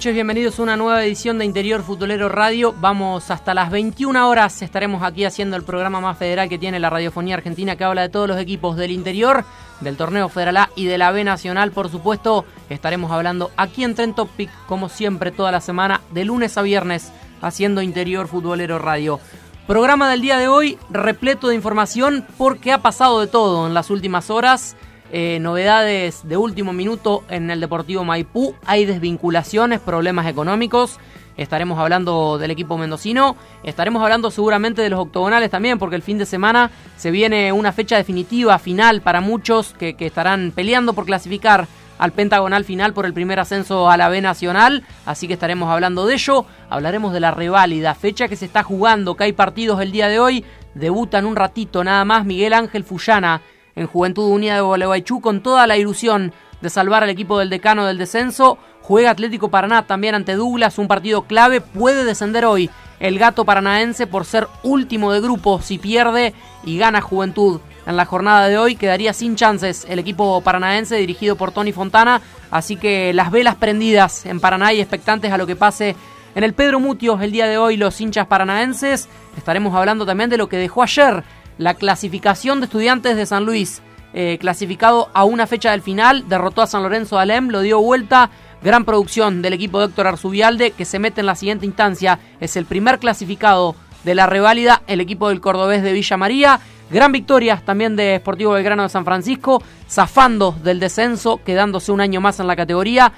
[0.00, 2.74] noches, bienvenidos a una nueva edición de Interior Futbolero Radio.
[2.80, 6.88] Vamos hasta las 21 horas, estaremos aquí haciendo el programa más federal que tiene la
[6.88, 9.44] radiofonía argentina que habla de todos los equipos del interior,
[9.82, 12.46] del torneo Federal A y de la B Nacional, por supuesto.
[12.70, 17.12] Estaremos hablando aquí en Tren Topic, como siempre, toda la semana, de lunes a viernes,
[17.42, 19.20] haciendo Interior Futbolero Radio.
[19.66, 23.90] Programa del día de hoy repleto de información porque ha pasado de todo en las
[23.90, 24.76] últimas horas.
[25.12, 28.54] Eh, novedades de último minuto en el Deportivo Maipú.
[28.64, 31.00] Hay desvinculaciones, problemas económicos.
[31.36, 33.36] Estaremos hablando del equipo mendocino.
[33.64, 37.72] Estaremos hablando seguramente de los octogonales también, porque el fin de semana se viene una
[37.72, 41.66] fecha definitiva, final para muchos que, que estarán peleando por clasificar
[41.98, 46.06] al pentagonal final por el primer ascenso a la B Nacional, así que estaremos hablando
[46.06, 49.92] de ello, hablaremos de la reválida, fecha que se está jugando, que hay partidos el
[49.92, 50.42] día de hoy,
[50.74, 53.42] debutan un ratito nada más Miguel Ángel Fullana
[53.76, 57.86] en Juventud Unida de Gualeguaychú con toda la ilusión de salvar al equipo del decano
[57.86, 62.70] del descenso, juega Atlético Paraná también ante Douglas, un partido clave, puede descender hoy
[63.00, 67.60] el gato paranaense por ser último de grupo, si pierde y gana Juventud.
[67.86, 72.20] En la jornada de hoy quedaría sin chances el equipo paranaense dirigido por Tony Fontana,
[72.50, 75.96] así que las velas prendidas en Paraná y expectantes a lo que pase
[76.34, 79.08] en el Pedro Mutios el día de hoy los hinchas paranaenses.
[79.36, 81.24] Estaremos hablando también de lo que dejó ayer
[81.60, 83.82] la clasificación de estudiantes de San Luis,
[84.14, 87.82] eh, clasificado a una fecha del final, derrotó a San Lorenzo de Alem, lo dio
[87.82, 88.30] vuelta.
[88.62, 92.18] Gran producción del equipo de Héctor Arzubialde que se mete en la siguiente instancia.
[92.40, 96.60] Es el primer clasificado de la reválida, el equipo del cordobés de Villa María.
[96.90, 102.22] Gran victoria también de Sportivo Belgrano de San Francisco, zafando del descenso, quedándose un año
[102.22, 103.12] más en la categoría.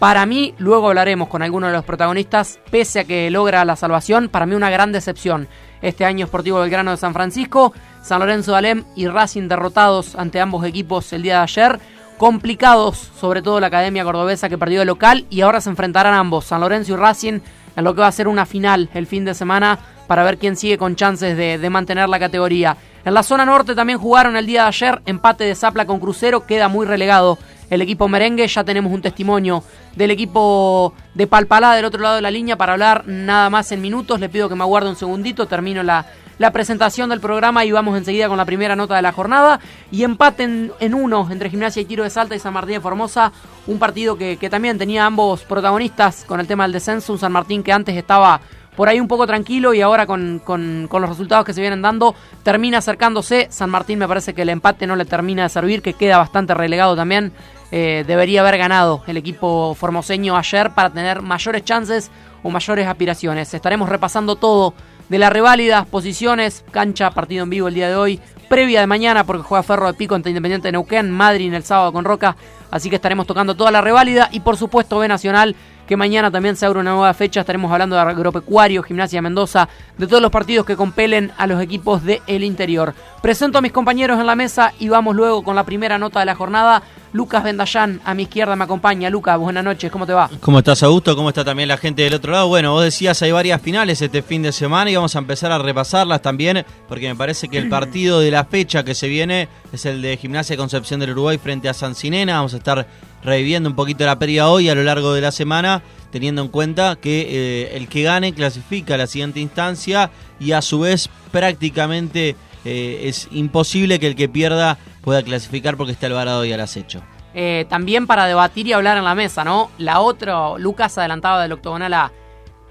[0.00, 4.30] Para mí, luego hablaremos con algunos de los protagonistas, pese a que logra la salvación,
[4.30, 5.46] para mí una gran decepción.
[5.82, 10.40] Este año Sportivo Belgrano de San Francisco, San Lorenzo de Alem y Racing derrotados ante
[10.40, 11.80] ambos equipos el día de ayer.
[12.16, 16.46] Complicados, sobre todo la Academia Cordobesa que perdió de local y ahora se enfrentarán ambos,
[16.46, 17.40] San Lorenzo y Racing,
[17.76, 20.56] en lo que va a ser una final el fin de semana para ver quién
[20.56, 22.74] sigue con chances de, de mantener la categoría.
[23.04, 26.46] En la zona norte también jugaron el día de ayer, empate de Zapla con Crucero,
[26.46, 27.38] queda muy relegado
[27.70, 28.46] el equipo merengue.
[28.46, 29.64] Ya tenemos un testimonio
[29.96, 33.80] del equipo de Palpalá del otro lado de la línea para hablar nada más en
[33.80, 34.20] minutos.
[34.20, 36.06] Le pido que me aguarde un segundito, termino la,
[36.38, 39.60] la presentación del programa y vamos enseguida con la primera nota de la jornada.
[39.90, 42.80] Y empate en, en uno entre Gimnasia y Tiro de Salta y San Martín de
[42.80, 43.32] Formosa.
[43.66, 47.12] Un partido que, que también tenía ambos protagonistas con el tema del descenso.
[47.12, 48.40] Un San Martín que antes estaba
[48.76, 51.82] por ahí un poco tranquilo y ahora con, con, con, los resultados que se vienen
[51.82, 53.48] dando termina acercándose.
[53.50, 56.54] San Martín me parece que el empate no le termina de servir, que queda bastante
[56.54, 57.32] relegado también.
[57.72, 62.10] Eh, debería haber ganado el equipo formoseño ayer para tener mayores chances
[62.42, 63.54] o mayores aspiraciones.
[63.54, 64.74] Estaremos repasando todo
[65.08, 69.24] de la reválida, posiciones, cancha, partido en vivo el día de hoy, previa de mañana
[69.24, 72.36] porque juega Ferro de Pico ante Independiente de Neuquén, Madrid en el sábado con Roca,
[72.70, 75.56] así que estaremos tocando toda la reválida y por supuesto B Nacional
[75.90, 79.68] que mañana también se abre una nueva fecha, estaremos hablando de Agropecuario, Gimnasia Mendoza,
[79.98, 82.94] de todos los partidos que compelen a los equipos del interior.
[83.20, 86.26] Presento a mis compañeros en la mesa y vamos luego con la primera nota de
[86.26, 89.10] la jornada Lucas Bendayán a mi izquierda me acompaña.
[89.10, 90.30] Lucas, buenas noches, ¿cómo te va?
[90.40, 91.16] ¿Cómo estás, Augusto?
[91.16, 92.46] ¿Cómo está también la gente del otro lado?
[92.46, 95.58] Bueno, vos decías, hay varias finales este fin de semana y vamos a empezar a
[95.58, 99.84] repasarlas también, porque me parece que el partido de la fecha que se viene es
[99.86, 102.36] el de Gimnasia Concepción del Uruguay frente a San Sinena.
[102.36, 102.86] Vamos a estar
[103.24, 105.82] reviviendo un poquito la pérdida hoy a lo largo de la semana,
[106.12, 110.62] teniendo en cuenta que eh, el que gane clasifica a la siguiente instancia y a
[110.62, 116.44] su vez prácticamente eh, es imposible que el que pierda pueda clasificar porque está Alvarado
[116.44, 117.02] y al acecho.
[117.32, 119.70] Eh, también para debatir y hablar en la mesa, ¿no?
[119.78, 122.12] La otra, Lucas adelantaba del octogonal A.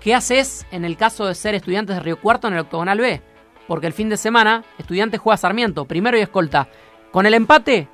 [0.02, 3.22] ¿Qué haces en el caso de ser estudiantes de Río Cuarto en el octogonal B?
[3.68, 6.68] Porque el fin de semana, estudiantes juega Sarmiento, primero y escolta.
[7.12, 7.88] Con el empate,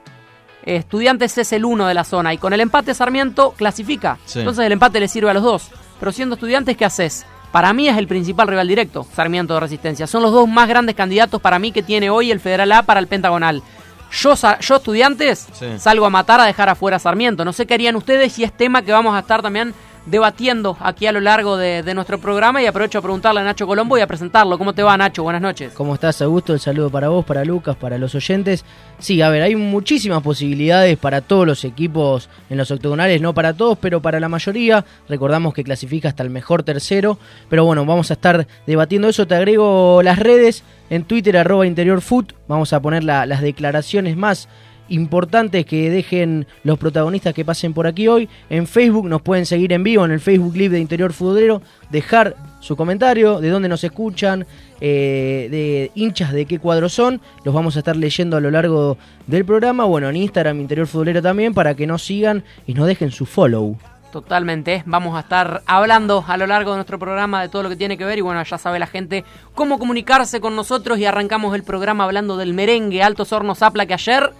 [0.63, 4.17] estudiantes es el uno de la zona y con el empate Sarmiento clasifica.
[4.35, 5.69] Entonces el empate le sirve a los dos.
[5.99, 7.25] Pero siendo estudiantes, ¿qué haces?
[7.55, 10.07] Para mí es el principal rival directo, Sarmiento de Resistencia.
[10.07, 12.99] Son los dos más grandes candidatos para mí que tiene hoy el Federal A para
[12.99, 13.63] el Pentagonal.
[14.11, 15.47] Yo, yo estudiantes,
[15.77, 17.45] salgo a matar a dejar afuera a Sarmiento.
[17.45, 19.73] No sé qué harían ustedes y es tema que vamos a estar también
[20.05, 23.97] debatiendo aquí a lo largo de, nuestro programa y aprovecho a preguntarle a Nacho Colombo
[23.97, 24.57] y a presentarlo.
[24.57, 25.23] ¿Cómo te va, Nacho?
[25.23, 25.73] Buenas noches.
[25.73, 26.53] ¿Cómo estás, Augusto?
[26.53, 28.65] El saludo para vos, para Lucas, para los oyentes.
[28.99, 33.53] Sí, a ver, hay muchísimas posibilidades para todos los equipos en los octogonales, no para
[33.53, 34.83] todos, pero para la mayoría.
[35.07, 37.17] Recordamos que clasifica hasta el mejor tercero.
[37.49, 39.25] Pero bueno, vamos a estar debatiendo eso.
[39.27, 42.33] Te agrego las redes en Twitter, arroba interiorfoot.
[42.47, 44.47] Vamos a poner las declaraciones más
[44.89, 48.29] importante que dejen los protagonistas que pasen por aquí hoy.
[48.49, 52.35] En Facebook nos pueden seguir en vivo en el Facebook Live de Interior Futbolero, dejar
[52.59, 54.45] su comentario, de dónde nos escuchan,
[54.81, 57.21] eh, de hinchas de qué cuadro son.
[57.43, 58.97] Los vamos a estar leyendo a lo largo
[59.27, 59.85] del programa.
[59.85, 63.77] Bueno, en Instagram Interior Futbolero también para que nos sigan y nos dejen su follow.
[64.15, 67.75] Totalmente, vamos a estar hablando a lo largo de nuestro programa de todo lo que
[67.75, 71.53] tiene que ver y bueno, ya sabe la gente cómo comunicarse con nosotros y arrancamos
[71.53, 74.31] el programa hablando del merengue Altos Hornos Apla que ayer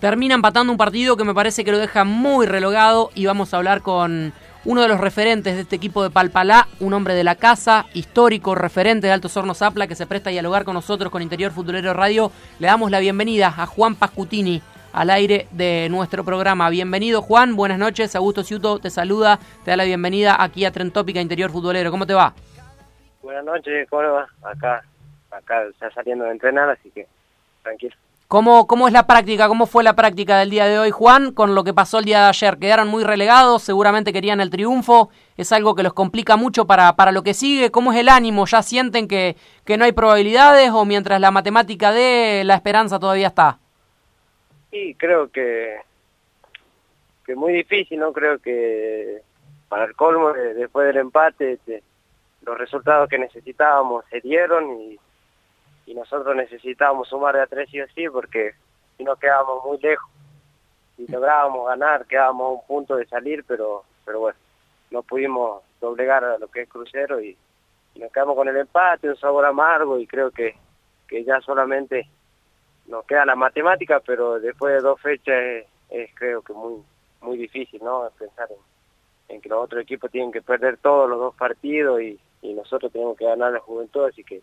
[0.00, 3.56] termina empatando un partido que me parece que lo deja muy relogado y vamos a
[3.56, 4.32] hablar con
[4.64, 8.54] uno de los referentes de este equipo de Palpalá, un hombre de la casa, histórico,
[8.54, 11.94] referente de Altos Hornos Apla, que se presta a dialogar con nosotros con Interior Futbolero
[11.94, 12.32] Radio.
[12.58, 14.60] Le damos la bienvenida a Juan Pascutini
[14.92, 16.68] al aire de nuestro programa.
[16.68, 21.20] Bienvenido Juan, buenas noches, Augusto Ciuto te saluda, te da la bienvenida aquí a Trentópica
[21.20, 21.90] Interior Futbolero.
[21.90, 22.34] ¿Cómo te va?
[23.22, 24.18] Buenas noches, ¿cómo?
[24.42, 24.82] Acá,
[25.30, 27.06] acá está saliendo de entrenar, así que
[27.62, 27.94] tranquilo.
[28.28, 29.46] ¿Cómo, ¿Cómo es la práctica?
[29.46, 32.22] ¿Cómo fue la práctica del día de hoy, Juan, con lo que pasó el día
[32.22, 32.58] de ayer?
[32.58, 37.12] Quedaron muy relegados, seguramente querían el triunfo, es algo que los complica mucho para, para
[37.12, 37.70] lo que sigue.
[37.70, 38.44] ¿Cómo es el ánimo?
[38.46, 43.28] ¿Ya sienten que, que no hay probabilidades o mientras la matemática de la esperanza todavía
[43.28, 43.60] está?
[44.72, 45.76] Sí, creo que,
[47.24, 48.12] que muy difícil, ¿no?
[48.12, 49.22] Creo que
[49.68, 51.84] para el colmo, después del empate, este,
[52.42, 54.98] los resultados que necesitábamos se dieron y
[55.86, 58.54] y nosotros necesitábamos sumar de a tres y así porque
[58.96, 60.10] si no quedábamos muy lejos.
[60.98, 64.38] y lográbamos ganar, quedábamos a un punto de salir, pero pero bueno,
[64.90, 67.36] no pudimos doblegar a lo que es Crucero y,
[67.96, 70.54] nos quedamos con el empate, un sabor amargo y creo que,
[71.08, 72.06] que ya solamente
[72.88, 76.82] nos queda la matemática, pero después de dos fechas es, creo que muy
[77.22, 78.08] muy difícil, ¿no?
[78.18, 78.48] Pensar
[79.28, 82.92] en, que los otros equipos tienen que perder todos los dos partidos y, y nosotros
[82.92, 84.42] tenemos que ganar la juventud, así que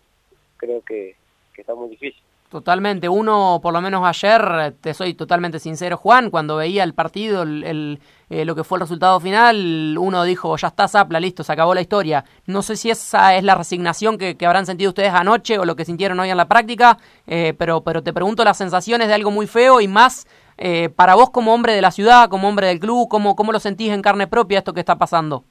[0.58, 1.16] creo que,
[1.54, 2.22] que está muy difícil.
[2.54, 3.10] Totalmente.
[3.10, 8.00] Uno, por lo menos ayer, te soy totalmente sincero, Juan, cuando veía el partido, el,
[8.30, 11.74] eh, lo que fue el resultado final, uno dijo, ya está Zapla, listo, se acabó
[11.74, 12.26] la historia.
[12.46, 15.84] No sé si esa es la resignación que, habrán sentido ustedes anoche o lo que
[15.84, 19.48] sintieron hoy en la práctica, eh, pero, pero te pregunto las sensaciones de algo muy
[19.48, 20.28] feo y más
[20.60, 23.60] eh, para vos como hombre de la ciudad, como hombre del club, ¿cómo, ¿cómo lo
[23.60, 25.44] sentís en carne propia esto que está pasando?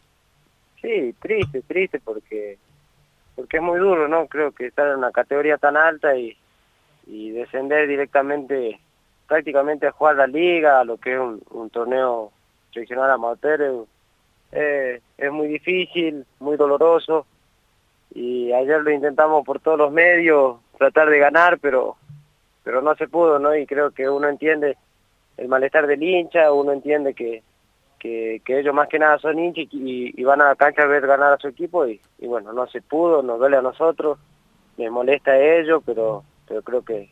[0.81, 2.59] Sí, triste, triste, porque
[3.43, 4.29] porque es muy duro, ¿no?
[4.29, 6.37] Creo que estar en una categoría tan alta y,
[7.05, 8.79] descender directamente,
[9.27, 12.31] prácticamente a jugar la liga, a lo que es un, torneo
[12.73, 13.85] tradicional amateur,
[14.53, 17.27] eh, es muy difícil, muy doloroso.
[18.15, 21.97] Y ayer lo intentamos por todos los medios, tratar de ganar, pero
[22.63, 23.57] pero no se pudo, ¿no?
[23.57, 24.77] Y creo que uno entiende
[25.37, 27.43] el malestar del hincha, uno entiende que,
[28.03, 31.35] que, ellos más que nada son hinchas y, van a la cancha a ver ganar
[31.35, 34.19] a su equipo y, bueno, no se pudo, nos duele a nosotros,
[34.77, 37.11] me molesta a ellos, pero, pero creo que,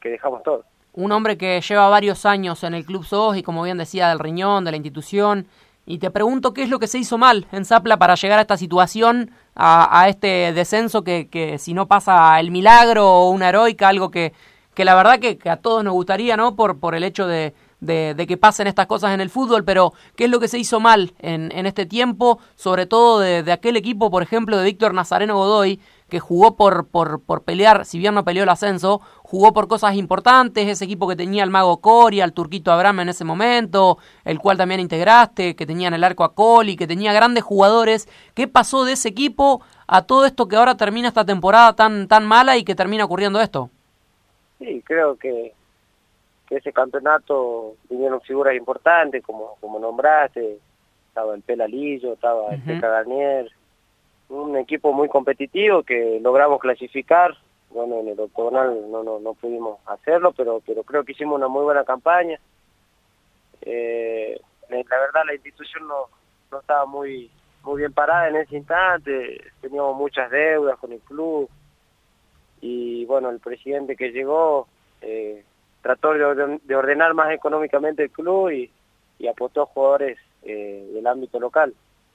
[0.00, 0.64] que dejamos todo.
[0.92, 4.20] Un hombre que lleva varios años en el Club SOS y como bien decía del
[4.20, 5.46] riñón, de la institución,
[5.84, 8.42] y te pregunto qué es lo que se hizo mal en Zapla para llegar a
[8.42, 13.88] esta situación, a, este descenso que, que si no pasa el milagro o una heroica,
[13.88, 14.32] algo que,
[14.74, 16.54] que la verdad que, que a todos nos gustaría, ¿no?
[16.54, 20.24] Por, por el hecho de, de, que pasen estas cosas en el fútbol, pero ¿qué
[20.24, 22.38] es lo que se hizo mal en, en este tiempo?
[22.54, 27.20] Sobre todo de, aquel equipo, por ejemplo, de Víctor Nazareno Godoy, que jugó por, por,
[27.20, 31.14] por pelear, si bien no peleó el ascenso, jugó por cosas importantes, ese equipo que
[31.14, 35.66] tenía el mago Coria, al turquito Abraham en ese momento, el cual también integraste, que
[35.66, 38.08] tenía en el arco a Coli, que tenía grandes jugadores.
[38.34, 42.26] ¿Qué pasó de ese equipo a todo esto que ahora termina esta temporada tan, tan
[42.26, 43.70] mala y que termina ocurriendo esto?
[44.58, 45.54] Sí, creo que
[46.50, 50.58] ese campeonato vinieron figuras importantes, como, como nombraste,
[51.08, 53.50] estaba el Pelalillo, estaba el Teca Garnier,
[54.28, 57.36] un equipo muy competitivo que logramos clasificar,
[57.70, 61.48] bueno, en el octogonal no, no, no pudimos hacerlo, pero, pero creo que hicimos una
[61.48, 62.38] muy buena campaña.
[63.62, 66.06] Eh, la verdad la institución no,
[66.50, 67.30] no estaba muy,
[67.62, 71.48] muy bien parada en ese instante, teníamos muchas deudas con el club.
[72.60, 74.66] Y bueno, el presidente que llegó
[75.00, 75.44] eh,
[75.82, 78.70] trató de, ordenar más económicamente el club y,
[79.18, 81.74] y apostó a jugadores eh, del ámbito local.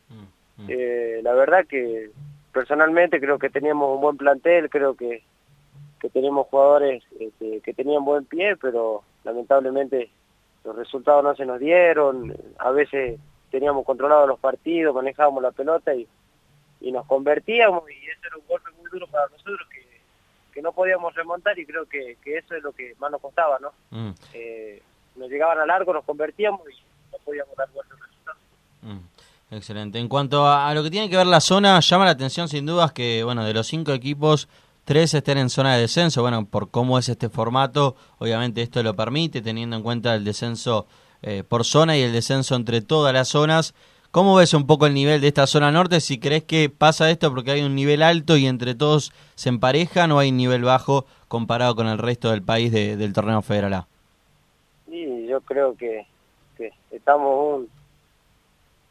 [0.09, 0.67] Mm, mm.
[0.69, 2.11] Eh, la verdad que
[2.51, 5.23] personalmente creo que teníamos un buen plantel, creo que,
[5.99, 10.09] que teníamos jugadores este, que tenían buen pie, pero lamentablemente
[10.63, 13.19] los resultados no se nos dieron, a veces
[13.51, 16.07] teníamos controlados los partidos, manejábamos la pelota y,
[16.81, 19.84] y nos convertíamos y ese era un golpe muy duro para nosotros que,
[20.55, 23.59] que no podíamos remontar y creo que, que eso es lo que más nos costaba,
[23.59, 23.73] ¿no?
[23.91, 24.13] Mm.
[24.33, 24.81] Eh,
[25.17, 26.81] nos llegaban a largo, nos convertíamos y
[27.11, 28.41] no podíamos dar buenos resultados.
[28.81, 28.99] Mm.
[29.51, 29.99] Excelente.
[29.99, 32.93] En cuanto a, lo que tiene que ver la zona, llama la atención sin dudas
[32.93, 34.47] que, bueno, de los cinco equipos,
[34.85, 36.21] tres estén en zona de descenso.
[36.21, 40.87] Bueno, por cómo es este formato, obviamente esto lo permite, teniendo en cuenta el descenso
[41.21, 43.75] eh, por zona y el descenso entre todas las zonas.
[44.15, 45.99] ¿Cómo ves un poco el nivel de esta zona norte?
[45.99, 50.09] Si crees que pasa esto porque hay un nivel alto y entre todos se emparejan
[50.13, 53.87] o hay un nivel bajo comparado con el resto del país del torneo federal A.
[54.85, 56.07] Sí, yo creo que,
[56.91, 57.67] estamos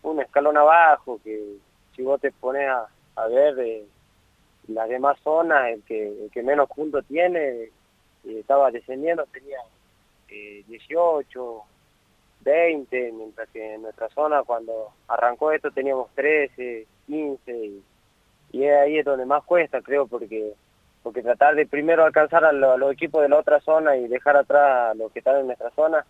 [0.02, 1.54] un, escalón abajo, que
[1.96, 3.86] si vos te pones a, ver eh,
[4.68, 7.70] las demás zonas, el que, que menos puntos tiene,
[8.24, 9.56] y estaba descendiendo, tenía
[10.28, 11.62] eh, 18,
[12.44, 17.70] 20, mientras que en nuestra zona cuando arrancó esto teníamos 13, 15
[18.52, 20.52] y, ahí es donde más cuesta creo porque
[21.02, 24.92] porque tratar de primero alcanzar a, los equipos de la otra zona y dejar atrás
[24.92, 26.06] a los que están en nuestra zona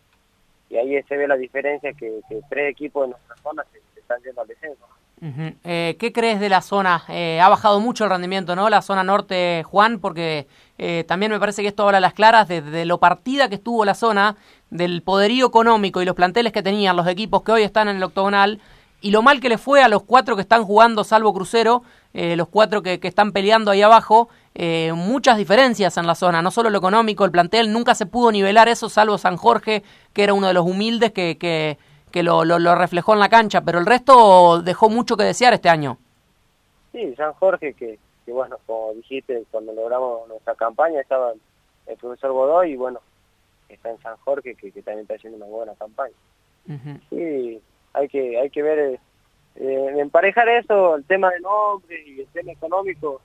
[0.69, 4.43] y ahí se ve la diferencia que, tres equipos de nuestra zona se, están yendo
[4.43, 4.87] al descenso.
[5.21, 7.05] Eh, ¿Qué crees de la zona?
[7.09, 8.69] Eh, ha bajado mucho el rendimiento, ¿no?
[8.69, 12.47] La zona norte, Juan, porque eh, también me parece que esto habla a las claras
[12.49, 14.37] de, lo partida que estuvo la zona,
[14.71, 18.03] del poderío económico y los planteles que tenían los equipos que hoy están en el
[18.03, 18.61] octogonal
[19.01, 22.49] y lo mal que le fue a los cuatro que están jugando, salvo Crucero, los
[22.49, 24.31] cuatro que, están peleando ahí abajo,
[24.95, 28.69] muchas diferencias en la zona, no solo lo económico, el plantel nunca se pudo nivelar
[28.69, 29.83] eso, salvo San Jorge,
[30.15, 31.77] que era uno de los humildes que, que
[32.15, 35.69] que lo, lo, reflejó en la cancha, pero el resto dejó mucho que desear este
[35.69, 35.99] año.
[36.93, 41.33] Sí, San Jorge, que, que bueno, como dijiste, cuando logramos nuestra campaña estaba
[41.89, 43.01] el profesor Godoy y bueno,
[43.69, 46.15] está en San Jorge, que, también está haciendo una buena campaña.
[47.11, 47.61] Sí,
[47.95, 49.01] hay que, hay que ver, eh,
[49.57, 53.21] eh, emparejar eso, el tema de nombre y el tema económico,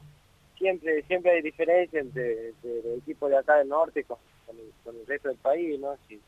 [0.57, 4.17] siempre siempre hay diferencia entre, el equipo de acá del norte con,
[4.47, 5.95] con, el, resto del país, ¿no?
[6.07, 6.19] Si,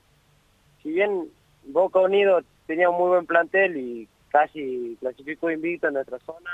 [0.84, 1.28] si bien
[1.66, 6.50] Boca Unido tenía un muy buen plantel y casi clasificó invicto en nuestra zona.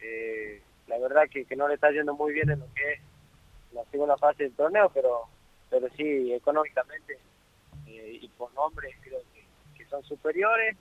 [0.00, 3.00] Eh, la verdad que, no le está yendo muy bien en lo que es
[3.72, 5.22] la segunda fase del torneo, pero
[5.70, 7.18] pero sí, económicamente
[7.88, 9.20] eh, y por nombre creo
[9.76, 10.76] que, son superiores.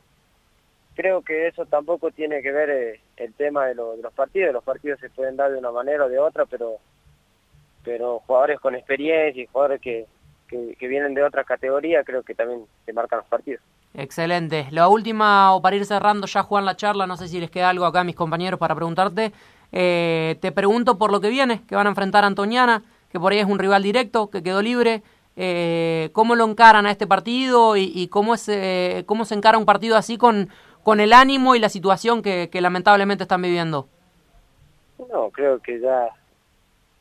[0.95, 4.53] Creo que eso tampoco tiene que ver eh, el tema de, de, los partidos.
[4.53, 6.77] Los partidos se pueden dar de una manera o de otra, pero
[7.83, 10.05] pero jugadores con experiencia y jugadores que,
[10.47, 13.62] que, vienen de otra categoría, creo que también se marcan los partidos.
[13.93, 14.67] Excelente.
[14.71, 17.69] La última, o para ir cerrando ya, Juan, la charla, no sé si les queda
[17.69, 19.31] algo acá a mis compañeros para preguntarte.
[19.71, 23.31] Eh, te pregunto por lo que viene, que van a enfrentar a Antoniana, que por
[23.31, 25.03] ahí es un rival directo, que quedó libre.
[25.35, 29.65] Eh, ¿Cómo lo encaran a este partido y, cómo, es, eh, cómo se encara un
[29.65, 30.50] partido así con,
[30.83, 33.88] con el ánimo y la situación que lamentablemente están viviendo?
[35.12, 36.09] No, creo que ya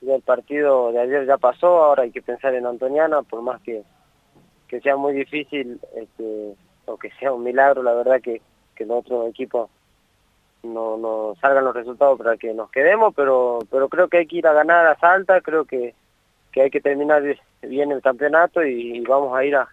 [0.07, 3.83] el partido de ayer ya pasó, ahora hay que pensar en Antoniana, por más que,
[4.69, 6.55] que sea muy difícil este,
[6.87, 8.41] o que sea un milagro, la verdad que,
[8.75, 9.71] que los otros equipos
[10.63, 14.37] no, no salgan los resultados para que nos quedemos, pero pero creo que hay que
[14.37, 15.95] ir a ganar a Salta, creo que,
[16.53, 17.23] que hay que terminar
[17.63, 19.69] bien el campeonato y, vamos a ir a,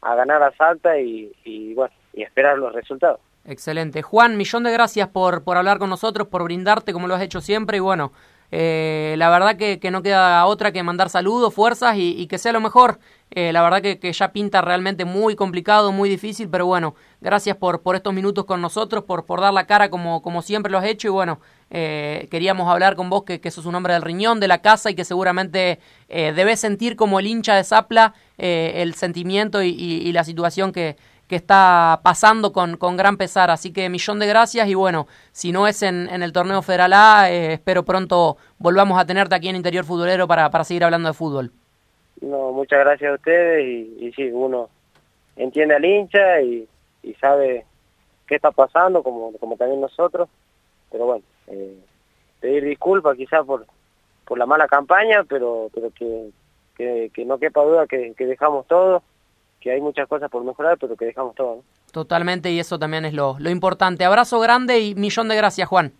[0.00, 3.20] a ganar a Salta y, y, bueno, y esperar los resultados.
[3.44, 4.02] Excelente.
[4.02, 7.40] Juan, millón de gracias por, por hablar con nosotros, por brindarte como lo has hecho
[7.40, 8.12] siempre y bueno,
[8.54, 12.60] eh, la verdad que, no queda otra que mandar saludos, fuerzas y, que sea lo
[12.60, 13.00] mejor.
[13.30, 17.56] Eh, la verdad que, que, ya pinta realmente muy complicado, muy difícil, pero bueno, gracias
[17.56, 20.76] por, por estos minutos con nosotros, por, por dar la cara como, como siempre lo
[20.76, 21.08] has hecho.
[21.08, 21.40] Y bueno,
[21.70, 24.90] eh, queríamos hablar con vos que, que sos un hombre del riñón, de la casa
[24.90, 25.80] y que seguramente
[26.10, 30.72] eh, debes sentir como el hincha de Zapla eh, el sentimiento y, y la situación
[30.72, 30.98] que,
[31.32, 33.50] que está pasando con, con, gran pesar.
[33.50, 36.92] Así que millón de gracias y bueno, si no es en, en el torneo Federal
[36.92, 41.08] A, eh, espero pronto volvamos a tenerte aquí en Interior Futbolero para, para seguir hablando
[41.08, 41.50] de fútbol.
[42.20, 44.68] No, muchas gracias a ustedes y, y sí, uno
[45.34, 46.68] entiende al hincha y,
[47.18, 47.64] sabe
[48.26, 50.28] qué está pasando, como, como también nosotros,
[50.90, 51.78] pero bueno, eh,
[52.40, 53.64] pedir disculpas quizás por,
[54.26, 56.28] por la mala campaña, pero, pero que,
[56.76, 59.02] que, no quepa duda que dejamos todo
[59.62, 61.56] que hay muchas cosas por mejorar, pero que dejamos todo.
[61.56, 61.62] ¿no?
[61.92, 64.04] Totalmente, y eso también es lo, lo, importante.
[64.04, 65.92] Abrazo grande y millón de gracias, Juan.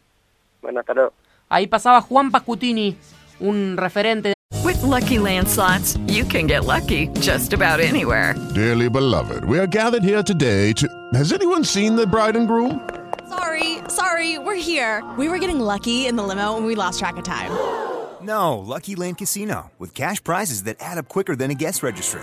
[0.61, 1.13] Bueno, hasta luego.
[1.49, 2.97] Ahí pasaba Juan Pascutini,
[3.41, 4.35] un referente.
[4.65, 8.35] With lucky landslots, you can get lucky just about anywhere.
[8.55, 10.89] Dearly beloved, we are gathered here today to.
[11.15, 12.81] Has anyone seen the bride and groom?
[13.29, 15.03] Sorry, sorry, we're here.
[15.19, 17.51] We were getting lucky in the limo and we lost track of time.
[18.23, 22.23] No, Lucky Land Casino, with cash prizes that add up quicker than a guest registry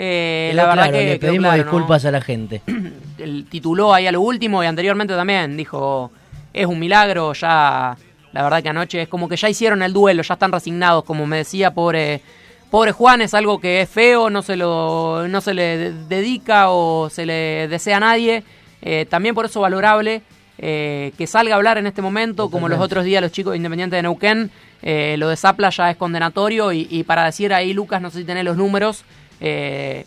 [0.00, 2.08] Eh, la verdad claro, que le pedimos claro, disculpas ¿no?
[2.08, 2.62] a la gente.
[3.18, 6.12] El tituló ahí a lo último y anteriormente también dijo
[6.52, 7.96] es un milagro ya
[8.32, 11.26] la verdad que anoche es como que ya hicieron el duelo ya están resignados como
[11.26, 12.20] me decía pobre
[12.70, 17.10] pobre Juan es algo que es feo no se lo no se le dedica o
[17.10, 18.44] se le desea a nadie
[18.82, 20.22] eh, también por eso valorable
[20.58, 22.56] eh, que salga a hablar en este momento Totalmente.
[22.56, 25.96] como los otros días los chicos independientes de Neuquén eh, lo de Zapla ya es
[25.96, 29.04] condenatorio y, y, para decir ahí Lucas no sé si tenés los números
[29.40, 30.06] eh,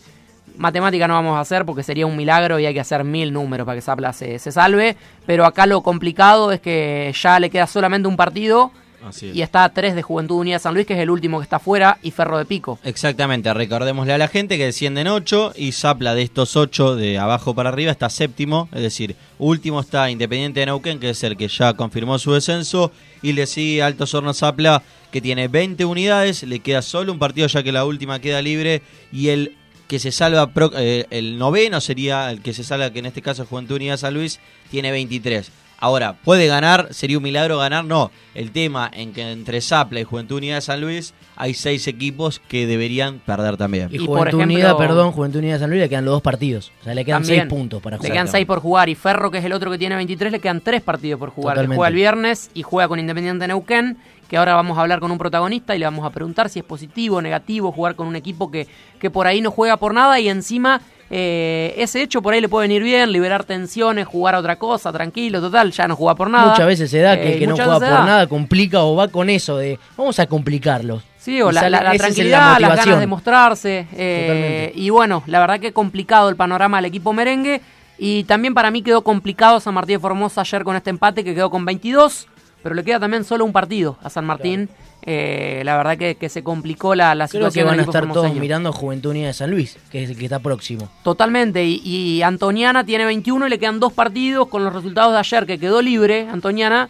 [0.56, 3.64] matemática no vamos a hacer porque sería un milagro y hay que hacer mil números
[3.64, 4.96] para que Zapla se, se salve.
[5.26, 8.72] Pero acá lo complicado es que ya le queda solamente un partido.
[9.20, 11.58] Y está a tres de Juventud Unida San Luis, que es el último que está
[11.58, 12.78] fuera, y Ferro de Pico.
[12.84, 17.52] Exactamente, recordémosle a la gente que descienden ocho y Zapla de estos ocho de abajo
[17.52, 21.48] para arriba está séptimo, es decir, último está Independiente de Neuquén, que es el que
[21.48, 22.92] ya confirmó su descenso,
[23.22, 27.46] y le sigue Altos Hornos Zapla, que tiene 20 unidades, le queda solo un partido
[27.46, 31.80] ya que la última queda libre, y el que se salva, pro, eh, el noveno
[31.80, 34.90] sería el que se salva, que en este caso es Juventud Unida San Luis, tiene
[34.90, 35.52] 23.
[35.82, 36.94] Ahora, ¿puede ganar?
[36.94, 37.84] ¿Sería un milagro ganar?
[37.84, 38.12] No.
[38.36, 42.38] El tema en que entre Zapla y Juventud Unida de San Luis hay seis equipos
[42.38, 43.88] que deberían perder también.
[43.90, 46.22] Y, y Juventud ejemplo, Unida, perdón, Juventud Unida de San Luis le quedan los dos
[46.22, 46.70] partidos.
[46.82, 48.08] O sea, le quedan también, seis puntos para jugar.
[48.08, 48.88] Le quedan seis por jugar.
[48.90, 51.56] Y Ferro, que es el otro que tiene 23, le quedan tres partidos por jugar.
[51.56, 51.76] Totalmente.
[51.76, 55.18] juega el viernes y juega con Independiente Neuquén que ahora vamos a hablar con un
[55.18, 58.50] protagonista y le vamos a preguntar si es positivo o negativo jugar con un equipo
[58.50, 58.66] que,
[58.98, 60.80] que por ahí no juega por nada y encima
[61.14, 64.90] eh, ese hecho por ahí le puede venir bien, liberar tensiones, jugar a otra cosa,
[64.90, 66.52] tranquilo, total, ya no juega por nada.
[66.52, 69.08] Muchas veces se da que eh, el que no juega por nada complica o va
[69.08, 71.02] con eso de vamos a complicarlo.
[71.18, 73.86] Sí, o la, la, la tranquilidad, la las ganas de mostrarse.
[73.92, 77.60] Eh, y bueno, la verdad que complicado el panorama del equipo merengue.
[77.98, 81.34] Y también para mí quedó complicado San Martín de Formosa ayer con este empate que
[81.34, 82.26] quedó con 22
[82.62, 84.66] pero le queda también solo un partido a San Martín.
[84.66, 84.92] Claro.
[85.04, 87.64] Eh, la verdad que, que, se complicó la, la Creo situación.
[87.64, 90.24] que van a estar todos mirando Juventud Unida de San Luis, que es el que
[90.24, 90.88] está próximo.
[91.02, 95.18] Totalmente, y, y, Antoniana tiene 21 y le quedan dos partidos con los resultados de
[95.18, 96.88] ayer, que quedó libre, Antoniana.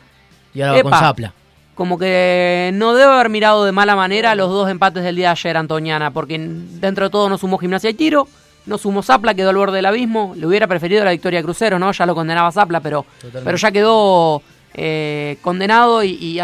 [0.53, 1.35] Y ahora Epa, va con Zapla.
[1.75, 5.33] Como que no debe haber mirado de mala manera los dos empates del día de
[5.33, 8.29] ayer, Antoniana, porque dentro de todo no sumó gimnasia y tiro,
[8.67, 10.35] no sumó Zapla, quedó al borde del abismo.
[10.37, 11.91] Le hubiera preferido la victoria Crucero, ¿no?
[11.93, 13.07] Ya lo condenaba Zapla, pero,
[13.43, 14.43] pero ya quedó
[14.75, 16.41] eh, condenado y, y,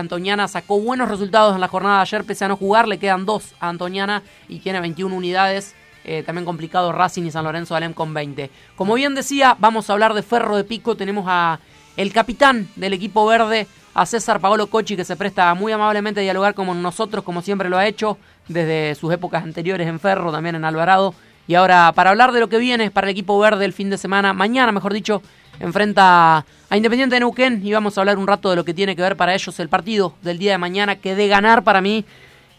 [0.48, 3.54] sacó buenos resultados en la jornada de ayer, pese a no jugar, le quedan dos
[3.60, 5.74] a Antoniana y tiene 21 unidades.
[6.04, 8.50] Eh, también complicado Racing y San Lorenzo de Alem con 20.
[8.76, 10.96] Como bien decía, vamos a hablar de Ferro de Pico.
[10.96, 11.60] Tenemos a
[11.98, 16.22] el capitán del equipo verde, a César Paolo Cochi, que se presta muy amablemente a
[16.22, 20.54] dialogar con nosotros, como siempre lo ha hecho, desde sus épocas anteriores en Ferro, también
[20.54, 21.14] en Alvarado.
[21.48, 23.98] Y ahora, para hablar de lo que viene para el equipo verde el fin de
[23.98, 25.22] semana, mañana mejor dicho,
[25.60, 28.94] enfrenta a Independiente de Neuquén y vamos a hablar un rato de lo que tiene
[28.94, 32.04] que ver para ellos el partido del día de mañana, que de ganar para mí,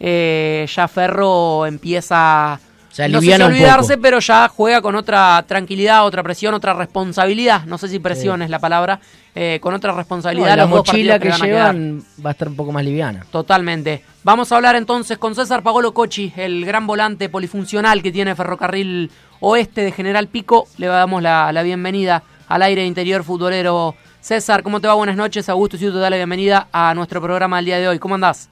[0.00, 2.58] eh, ya Ferro empieza
[2.90, 6.54] Se no sé si aliviana un olvidarse, pero ya juega con otra tranquilidad, otra presión,
[6.54, 7.64] otra responsabilidad.
[7.66, 8.44] No sé si presión Sí.
[8.44, 8.98] es la palabra,
[9.34, 10.56] eh, con otra No, responsabilidad.
[10.56, 11.46] la los dos mochila que, a quedar.
[11.46, 13.24] llevan va a estar un poco más liviana.
[13.30, 14.02] Totalmente.
[14.24, 19.10] Vamos a hablar entonces con César Pagolo Cochi, el gran volante polifuncional que tiene Ferrocarril
[19.38, 20.66] Oeste de General Pico.
[20.76, 23.94] Le damos la, la bienvenida al aire interior futbolero.
[24.20, 24.94] César, ¿cómo te va?
[24.94, 25.48] Buenas noches.
[25.48, 27.98] Augusto Ciuto te da la bienvenida a nuestro programa del día de hoy.
[27.98, 28.50] ¿Cómo andás?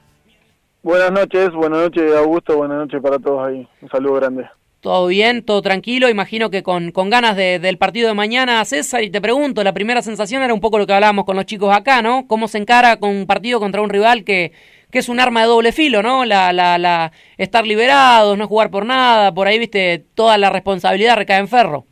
[0.81, 3.67] Buenas noches, buenas noches Augusto, buenas noches para todos ahí.
[3.81, 4.45] Un saludo grande.
[4.79, 5.43] ¿Todo bien?
[5.43, 6.07] ¿Todo tranquilo?
[6.07, 9.73] Imagino que con, con ganas de- del partido de mañana, César, y te pregunto, la
[9.73, 12.25] primera sensación era un poco lo que hablábamos con los chicos acá, ¿no?
[12.27, 14.53] ¿Cómo se encara con un partido contra un rival que,
[14.89, 16.23] que es un arma de doble filo, ¿no?
[16.23, 21.17] La, la, la, estar liberados, no jugar por nada, por ahí, viste, toda la responsabilidad
[21.17, 21.85] recae en Ferro.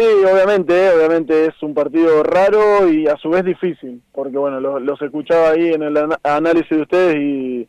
[0.00, 4.80] Sí, obviamente, obviamente es un partido raro y a su vez difícil, porque bueno, lo-
[4.80, 7.68] los escuchaba ahí en el análisis de ustedes y,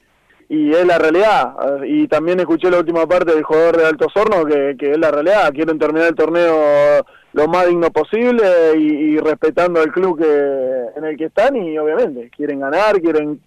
[0.49, 1.53] es la realidad.
[1.85, 5.11] Y también escuché la última parte del jugador de Alto Hornos que, que es la
[5.11, 5.51] realidad.
[5.53, 8.43] Quieren terminar el torneo lo más digno posible
[8.77, 8.81] y,
[9.15, 13.41] y respetando el club que en el que están y obviamente quieren ganar, quieren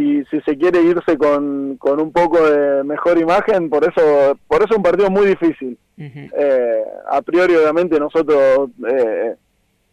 [0.00, 4.62] si, si se quiere irse con, con un poco de mejor imagen, por eso por
[4.62, 5.76] eso es un partido muy difícil.
[5.98, 9.34] Eh, a priori, obviamente, nosotros, eh,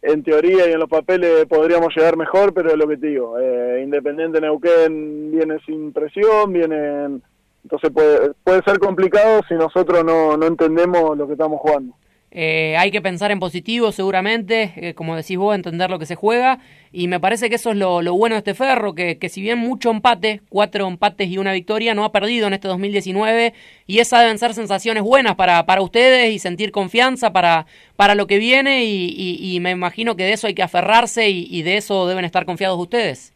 [0.00, 3.38] en teoría y en los papeles, podríamos llegar mejor, pero es lo que te digo.
[3.38, 7.22] Eh, Independiente Neuquén viene sin presión, vienen.
[7.62, 11.92] Entonces puede, puede ser complicado si nosotros no, no entendemos lo que estamos jugando.
[12.30, 16.14] Eh, hay que pensar en positivo, seguramente, eh, como decís vos, entender lo que se
[16.14, 16.58] juega.
[16.92, 19.58] Y me parece que eso es lo, bueno de este Ferro, que, que si bien
[19.58, 23.54] mucho empate, cuatro empates y una victoria, no ha perdido en este 2019.
[23.86, 28.26] Y esas deben ser sensaciones buenas para, para ustedes y sentir confianza para, para lo
[28.26, 28.84] que viene.
[28.84, 32.44] Y, me imagino que de eso hay que aferrarse y, y de eso deben estar
[32.44, 33.34] confiados ustedes.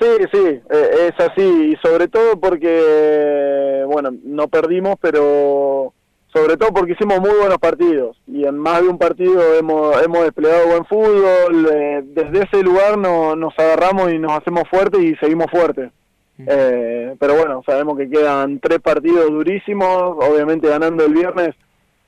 [0.00, 5.94] Sí, sí, eh, es así, y sobre todo porque, bueno, no perdimos, pero
[6.34, 10.24] sobre todo porque hicimos muy buenos partidos, y en más de un partido hemos, hemos
[10.24, 15.14] desplegado buen fútbol, eh, desde ese lugar no, nos agarramos y nos hacemos fuertes y
[15.16, 15.92] seguimos fuertes.
[16.36, 21.54] Eh, pero bueno, sabemos que quedan tres partidos durísimos, obviamente ganando el viernes,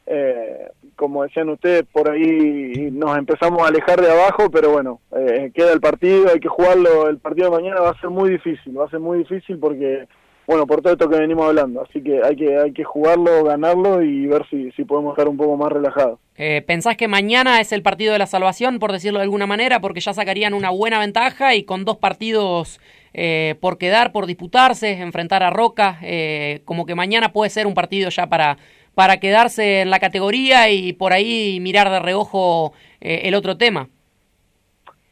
[0.07, 5.53] eh, como decían ustedes, por ahí nos empezamos a alejar de abajo, pero bueno, eh,
[5.55, 8.79] queda el partido, hay que jugarlo, el partido de mañana va a ser muy difícil,
[8.79, 10.09] va a ser muy difícil porque,
[10.47, 14.03] bueno, por todo esto que venimos hablando, así que hay que, hay que jugarlo, ganarlo
[14.03, 16.19] y ver si, si podemos estar un poco más relajados.
[16.37, 19.81] Eh, ¿Pensás que mañana es el partido de la salvación, por decirlo de alguna manera,
[19.81, 22.81] porque ya sacarían una buena ventaja y con dos partidos
[23.19, 27.73] eh, por quedar, por disputarse, enfrentar a Roca, eh, como que mañana puede ser un
[27.73, 28.59] partido ya para,
[28.95, 33.89] para quedarse en la categoría y por ahí mirar de reojo eh, el otro tema?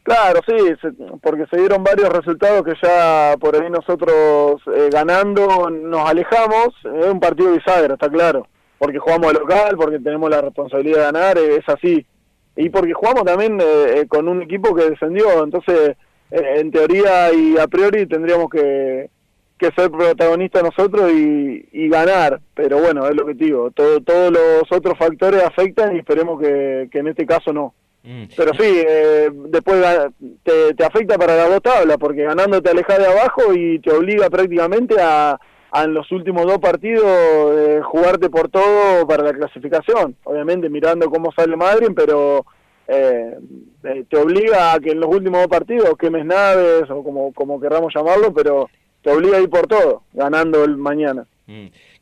[0.05, 0.55] Claro, sí,
[1.23, 6.69] porque se dieron varios resultados que ya por ahí nosotros eh, ganando nos alejamos.
[6.85, 8.47] Es un partido bisagra, está claro.
[8.77, 12.07] Porque jugamos de local, porque tenemos la responsabilidad de ganar, eh, es así.
[12.55, 15.97] Y porque jugamos también eh, con un equipo que descendió, entonces
[16.31, 19.09] en teoría y a priori tendríamos que,
[19.59, 22.41] que ser protagonistas nosotros y, y ganar.
[22.55, 23.37] Pero bueno, es lo que
[23.75, 27.73] todo, todos los otros factores afectan y esperemos que, que en este caso no.
[28.37, 30.13] Pero sí, eh, después ga-
[30.43, 33.91] te, te afecta para las dos tablas, porque ganando te alejas de abajo y te
[33.93, 35.39] obliga prácticamente a,
[35.71, 40.17] a en los últimos dos partidos eh, jugarte por todo para la clasificación.
[40.25, 42.45] Obviamente mirando cómo sale Madrid, pero
[42.87, 43.39] eh,
[43.85, 47.59] eh, te obliga a que en los últimos dos partidos quemes naves o como, como
[47.59, 48.69] querramos llamarlo, pero
[49.03, 51.27] te obliga a ir por todo, ganando el mañana.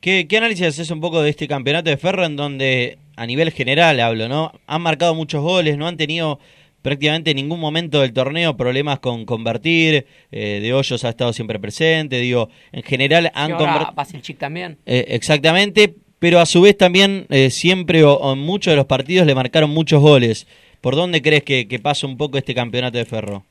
[0.02, 3.52] ¿Qué, ¿Qué análisis haces un poco de este campeonato de Ferro en donde, a nivel
[3.52, 4.52] general hablo, ¿no?
[4.66, 6.40] Han marcado muchos goles, no han tenido
[6.82, 11.60] prácticamente en ningún momento del torneo problemas con convertir, eh, de Hoyos ha estado siempre
[11.60, 13.92] presente, digo, en general han convertido...
[14.40, 14.76] También.
[14.86, 18.86] Eh, exactamente, pero a su vez también eh, siempre o, o en muchos de los
[18.86, 20.48] partidos le marcaron muchos goles.
[20.80, 23.44] ¿Por dónde crees que, que pasa un poco este campeonato de Ferro?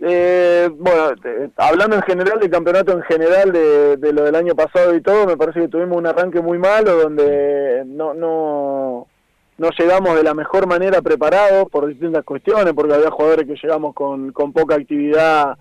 [0.00, 1.10] Eh, bueno,
[1.56, 5.26] hablando en general del campeonato en general de, de lo del año pasado y todo,
[5.26, 9.08] me parece que tuvimos un arranque muy malo donde no no
[9.58, 13.92] no llegamos de la mejor manera preparados por distintas cuestiones, porque había jugadores que llegamos
[13.92, 15.58] con, con poca actividad,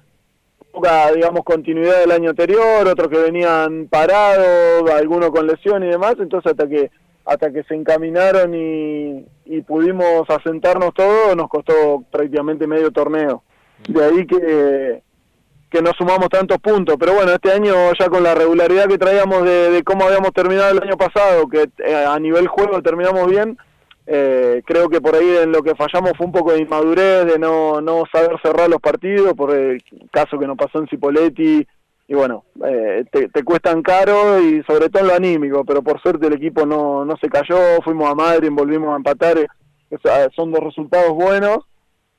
[0.72, 6.16] poca, digamos, continuidad del año anterior, otros que venían parados, algunos con lesión y demás,
[6.20, 6.92] entonces hasta que
[7.26, 13.44] hasta que se encaminaron y, y pudimos asentarnos todos, nos costó prácticamente medio torneo.
[13.88, 15.02] De ahí que,
[15.70, 16.96] que no sumamos tantos puntos.
[17.00, 20.72] Pero bueno, este año ya con la regularidad que traíamos de, de cómo habíamos terminado
[20.72, 23.58] el año pasado, que eh, a nivel juego terminamos bien,
[24.10, 27.38] eh, creo que por ahí en lo que fallamos fue un poco de inmadurez, de
[27.38, 31.68] no, no saber cerrar los partidos, por el caso que nos pasó en Cipoletti,
[32.10, 36.02] y bueno, eh, te, te, cuestan caro y sobre todo en lo anímico, pero por
[36.02, 39.48] suerte el equipo no, no se cayó, fuimos a Madrid, volvimos a empatar, eh,
[40.34, 41.58] son dos resultados buenos,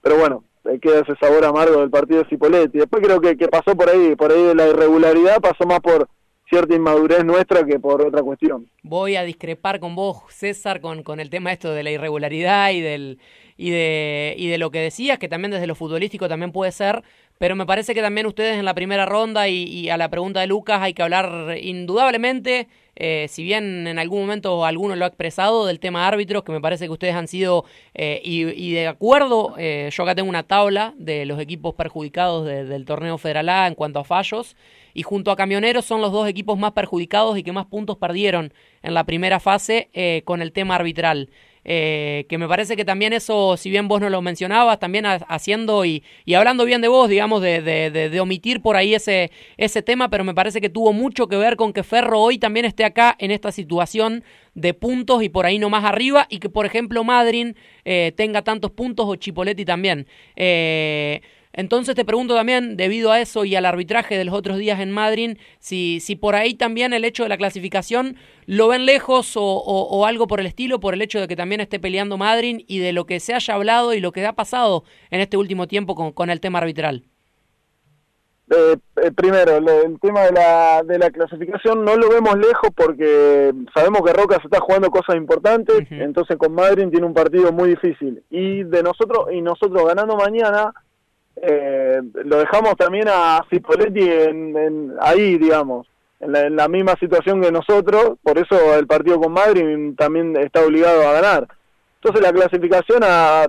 [0.02, 0.44] pero bueno,
[0.80, 2.78] queda ese sabor amargo del partido de Cipoletti.
[2.78, 6.08] Después creo que, que pasó por ahí, por ahí de la irregularidad, pasó más por
[6.48, 8.68] cierta inmadurez nuestra que por otra cuestión.
[8.82, 12.80] Voy a discrepar con vos, César, con, con el tema esto de la irregularidad y
[12.80, 13.18] del
[13.58, 17.02] y de, y de lo que decías, que también desde lo futbolístico también puede ser,
[17.38, 20.46] pero me parece que también ustedes en la primera ronda y, a la pregunta de
[20.46, 22.68] Lucas hay que hablar indudablemente,
[23.00, 26.60] eh, si bien en algún momento alguno lo ha expresado, del tema árbitros, que me
[26.60, 30.94] parece que ustedes han sido, eh, y, de acuerdo, eh, yo acá tengo una tabla
[30.98, 34.56] de los equipos perjudicados del torneo Federal A en cuanto a fallos,
[34.94, 38.52] y junto a Camioneros son los dos equipos más perjudicados y que más puntos perdieron
[38.82, 39.90] en la primera fase
[40.24, 41.30] con el tema arbitral.
[41.64, 45.84] Eh, que me parece que también eso, si bien vos no lo mencionabas, también haciendo
[45.84, 49.82] y, y, hablando bien de vos, digamos, de, de, de, omitir por ahí ese, ese
[49.82, 52.84] tema, pero me parece que tuvo mucho que ver con que Ferro hoy también esté
[52.84, 56.66] acá en esta situación de puntos y por ahí no más arriba y que, por
[56.66, 60.06] ejemplo, Madrid eh, tenga tantos puntos o Chipoletti también.
[60.36, 61.20] Eh,
[61.52, 64.90] entonces te pregunto también, debido a eso y al arbitraje de los otros días en
[64.90, 70.06] Madrid, si, si por ahí también el hecho de la clasificación lo ven lejos o,
[70.06, 72.92] algo por el estilo, por el hecho de que también esté peleando Madrid y de
[72.92, 76.30] lo que se haya hablado y lo que ha pasado en este último tiempo con,
[76.30, 77.04] el tema arbitral.
[78.50, 83.52] Eh, eh, primero, el tema de la, de la clasificación no lo vemos lejos porque
[83.74, 87.70] sabemos que Roca se está jugando cosas importantes, entonces con Madrid tiene un partido muy
[87.70, 88.22] difícil.
[88.30, 90.72] Y de nosotros, y nosotros ganando mañana,
[91.42, 95.86] eh, lo dejamos también a Cipoletti en, ahí, digamos,
[96.20, 101.06] en la, misma situación que nosotros, por eso el partido con Madrid también está obligado
[101.06, 101.48] a ganar.
[101.96, 103.46] Entonces la clasificación, a,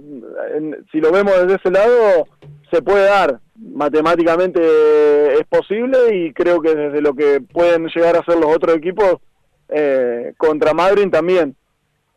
[0.91, 2.28] si lo vemos desde ese lado,
[2.71, 8.23] se puede dar, matemáticamente es posible y creo que desde lo que pueden llegar a
[8.23, 9.15] ser los otros equipos
[9.69, 11.56] eh, contra Madrid también.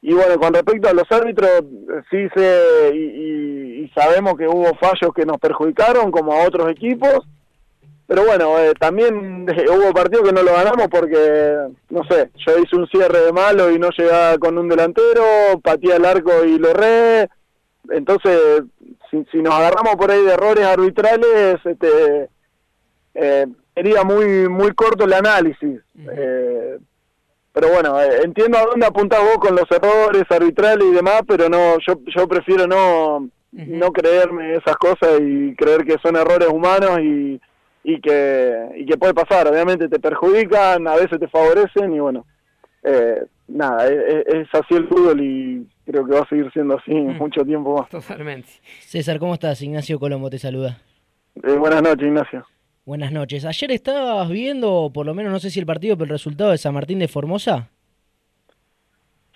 [0.03, 1.63] Y bueno, con respecto a los árbitros,
[2.11, 7.21] sí sé y, sabemos que hubo fallos que nos perjudicaron, como a otros equipos.
[8.07, 11.57] Pero bueno, eh, también hubo partidos que no lo ganamos porque,
[11.91, 15.97] no sé, yo hice un cierre de malo y no llegaba con un delantero, pateé
[15.97, 17.29] el arco y lo re.
[17.91, 18.63] Entonces,
[19.11, 22.29] si, nos agarramos por ahí de errores arbitrales, este,
[23.15, 25.81] eh, sería muy muy corto el análisis.
[26.11, 26.79] Eh,
[27.53, 31.49] pero bueno, eh, entiendo a dónde apuntás vos con los errores arbitrales y demás, pero
[31.49, 37.01] no, yo, yo prefiero no, no creerme esas cosas y creer que son errores humanos
[37.01, 37.41] y,
[37.85, 39.49] y, que, y que puede pasar.
[39.49, 42.25] Obviamente te perjudican, a veces te favorecen y bueno,
[42.83, 47.45] eh, nada, es, así el fútbol y creo que va a seguir siendo así mucho
[47.45, 47.89] tiempo más.
[47.91, 48.49] Totalmente.
[48.81, 49.61] César, ¿cómo estás?
[49.61, 50.79] Ignacio Colombo te saluda.
[51.43, 52.47] Eh, buenas noches, Ignacio.
[52.85, 53.45] Buenas noches.
[53.45, 56.59] Ayer estabas viendo, por lo menos no sé si el partido, pero el resultado de
[56.59, 57.69] San Martín de Formosa.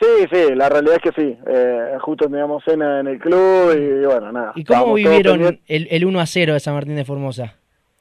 [0.01, 1.39] Sí, sí, la realidad es que sí.
[1.47, 4.53] Eh, justo teníamos cena en el club y, bueno, nada.
[4.57, 7.57] ¿Y cómo vivieron el, el 1 a 0 de San Martín de Formosa?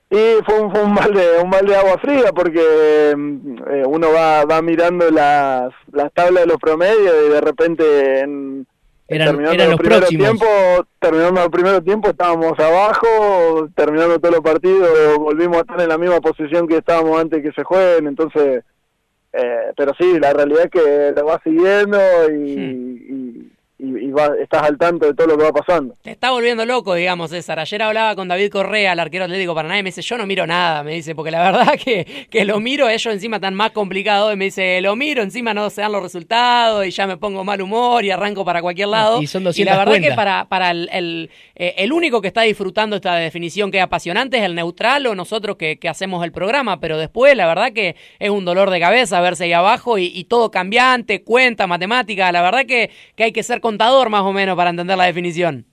[0.09, 4.11] Y fue un, fue un balde un balde de agua fría porque mm, eh, uno
[4.11, 8.67] va, va mirando las, las tablas de los promedios y de repente en,
[9.07, 10.45] terminando el los primer tiempo,
[10.99, 15.97] terminando el primer tiempo estábamos abajo, terminando todos los partidos volvimos a estar en la
[15.97, 18.63] misma posición que estábamos antes que se jueguen, entonces,
[19.33, 21.97] eh, pero sí, la realidad es que lo va siguiendo
[22.31, 25.97] y, y, estás al tanto de todo lo que va pasando.
[26.01, 27.59] Te está volviendo loco, digamos, César.
[27.59, 30.47] Ayer hablaba con David Correa, el arquero atlético Paraná, y me dice, yo no miro
[30.47, 34.31] nada, me dice, porque la verdad que, que lo miro, ellos encima tan más complicado,
[34.31, 37.43] y me dice, lo miro, encima no se dan los resultados, y ya me pongo
[37.43, 39.21] mal humor y arranco para cualquier lado.
[39.21, 42.95] Y, son la verdad que para, para el, el, eh, el, único que está disfrutando
[42.95, 46.79] esta definición que es apasionante es el neutral o nosotros que, que, hacemos el programa,
[46.79, 50.25] pero después la verdad que es un dolor de cabeza verse ahí abajo y, y
[50.25, 54.55] todo cambiante, cuenta, matemática, la verdad que, que hay que ser contador más o menos
[54.55, 55.65] para entender la definición.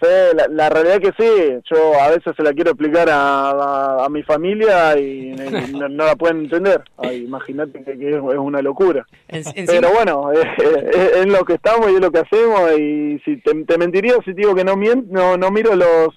[0.00, 0.08] Sí,
[0.50, 1.60] la, realidad que sí.
[1.72, 5.32] Yo a veces se la quiero explicar a, a, mi familia y
[5.72, 6.82] no, la pueden entender.
[7.12, 9.06] Imagínate que, es, una locura.
[9.28, 12.72] Pero bueno, es, lo que estamos y es lo que hacemos.
[12.80, 16.08] Y si te, mentiría si digo que no, no, no miro los,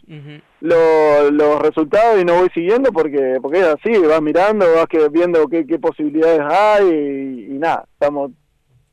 [0.62, 4.00] los, los, resultados y no voy siguiendo porque porque es así.
[4.00, 7.86] Vas mirando, vas que, viendo qué, qué posibilidades hay y, nada.
[7.94, 8.32] estamos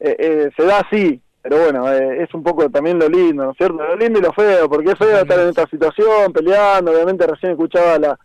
[0.00, 3.50] eh, eh, Se da así pero bueno, eh, es un poco también lo lindo, ¿no
[3.50, 3.76] es cierto?
[3.76, 7.52] Lo lindo y lo feo, porque es feo estar en esta situación, peleando, obviamente recién
[7.52, 8.18] escuchaba la,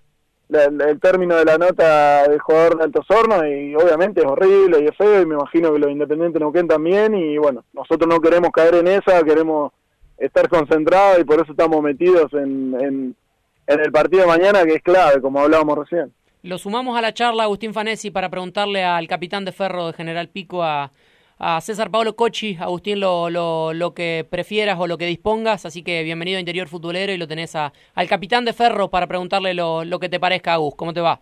[0.50, 4.86] el término de la nota del jugador de Altos Hornos y obviamente es horrible y
[4.86, 8.52] es feo y me imagino que los independientes Neuquén también y bueno, nosotros no queremos
[8.52, 9.74] caer en esa, queremos
[10.18, 13.16] estar concentrados y por eso estamos metidos en, en,
[13.68, 16.14] el partido de mañana que es clave, como hablábamos recién.
[16.44, 20.30] Lo sumamos a la charla, Agustín Fanesi, para preguntarle al capitán de Ferro de General
[20.30, 20.92] Pico, a,
[21.40, 22.58] a César Pablo Cochi.
[22.60, 25.66] Agustín, lo, lo, lo, que prefieras o lo que dispongas.
[25.66, 29.08] Así que bienvenido a Interior Futbolero y lo tenés a, al capitán de Ferro para
[29.08, 30.76] preguntarle lo, lo que te parezca, Agus.
[30.76, 31.22] ¿Cómo te va?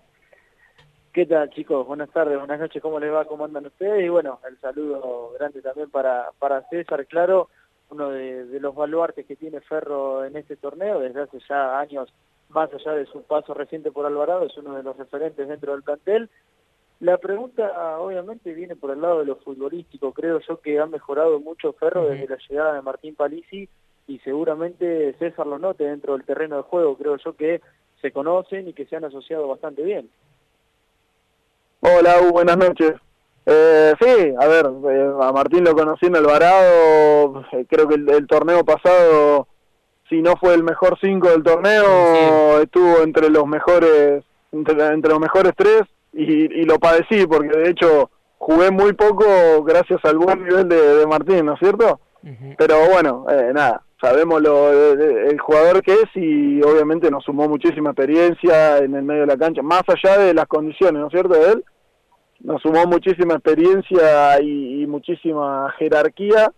[1.13, 1.87] ¿Qué tal, chicos?
[1.87, 2.81] Buenas tardes, buenas noches.
[2.81, 3.25] ¿Cómo les va?
[3.25, 4.05] ¿Cómo andan ustedes?
[4.05, 7.49] Y bueno, el saludo grande también para, para César, claro,
[7.89, 12.11] uno de, de los baluartes que tiene Ferro en este torneo desde hace ya años
[12.49, 15.83] más allá de su paso reciente por Alvarado, es uno de los referentes dentro del
[15.83, 16.29] plantel.
[16.99, 21.39] La pregunta obviamente viene por el lado de lo futbolístico, creo yo que ha mejorado
[21.39, 22.09] mucho Ferro uh -huh.
[22.11, 23.67] desde la llegada de Martín Palisi
[24.07, 27.61] y seguramente César lo note dentro del terreno de juego, creo yo que
[28.01, 30.09] se conocen y que se han asociado bastante bien.
[31.81, 32.93] Hola, buenas noches.
[33.45, 38.09] Eh, sí, a ver, eh, a Martín lo conocí en Alvarado, eh, creo que el,
[38.09, 39.47] el torneo pasado
[40.09, 41.83] si no fue el mejor cinco del torneo,
[42.57, 42.63] sí.
[42.63, 45.81] estuvo entre los mejores, entre, entre, los mejores tres
[46.15, 50.97] y, y, lo padecí porque de hecho jugué muy poco gracias al buen nivel de,
[50.97, 51.99] de Martín, ¿no es cierto?
[52.23, 52.55] Uh -huh.
[52.57, 57.91] Pero bueno, eh, nada, sabemos lo, el jugador que es y obviamente nos sumó muchísima
[57.91, 61.33] experiencia en el medio de la cancha, más allá de las condiciones, ¿no es cierto?
[61.33, 61.63] De él,
[62.39, 66.51] nos sumó muchísima experiencia y, y muchísima jerarquía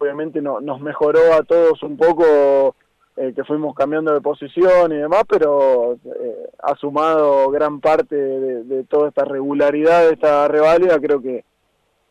[0.00, 2.74] obviamente no, nos mejoró a todos un poco
[3.16, 8.64] eh, que fuimos cambiando de posición y demás, pero eh, ha sumado gran parte de,
[8.64, 11.44] de, toda esta regularidad, de esta reválida, creo que,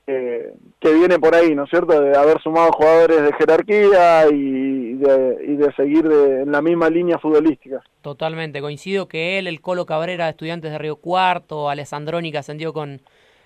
[0.07, 4.95] eh, que viene por ahí, ¿no es cierto?, de haber sumado jugadores de jerarquía y
[4.95, 7.81] de, y de seguir de, en la misma línea futbolística.
[8.01, 13.01] Totalmente, coincido que él, el Colo Cabrera, estudiantes de Río Cuarto, Alessandroni que ascendió con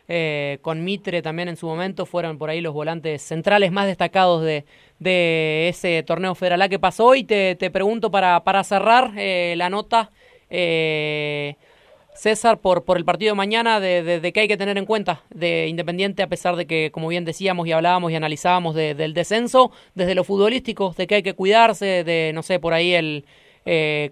[0.07, 4.43] eh, con Mitre también en su momento, fueron por ahí los volantes centrales más destacados
[4.43, 4.65] de,
[4.99, 7.15] de ese torneo federal que pasó.
[7.15, 10.11] Y te, te pregunto para, para cerrar eh, la nota,
[10.49, 11.55] eh,
[12.15, 15.23] César, por, por el partido de mañana, de, de, qué hay que tener en cuenta
[15.33, 19.13] de Independiente, a pesar de que, como bien decíamos y hablábamos y analizábamos de, del
[19.13, 23.25] descenso, desde lo futbolístico, de que hay que cuidarse, de, no sé, por ahí el
[23.65, 24.11] eh,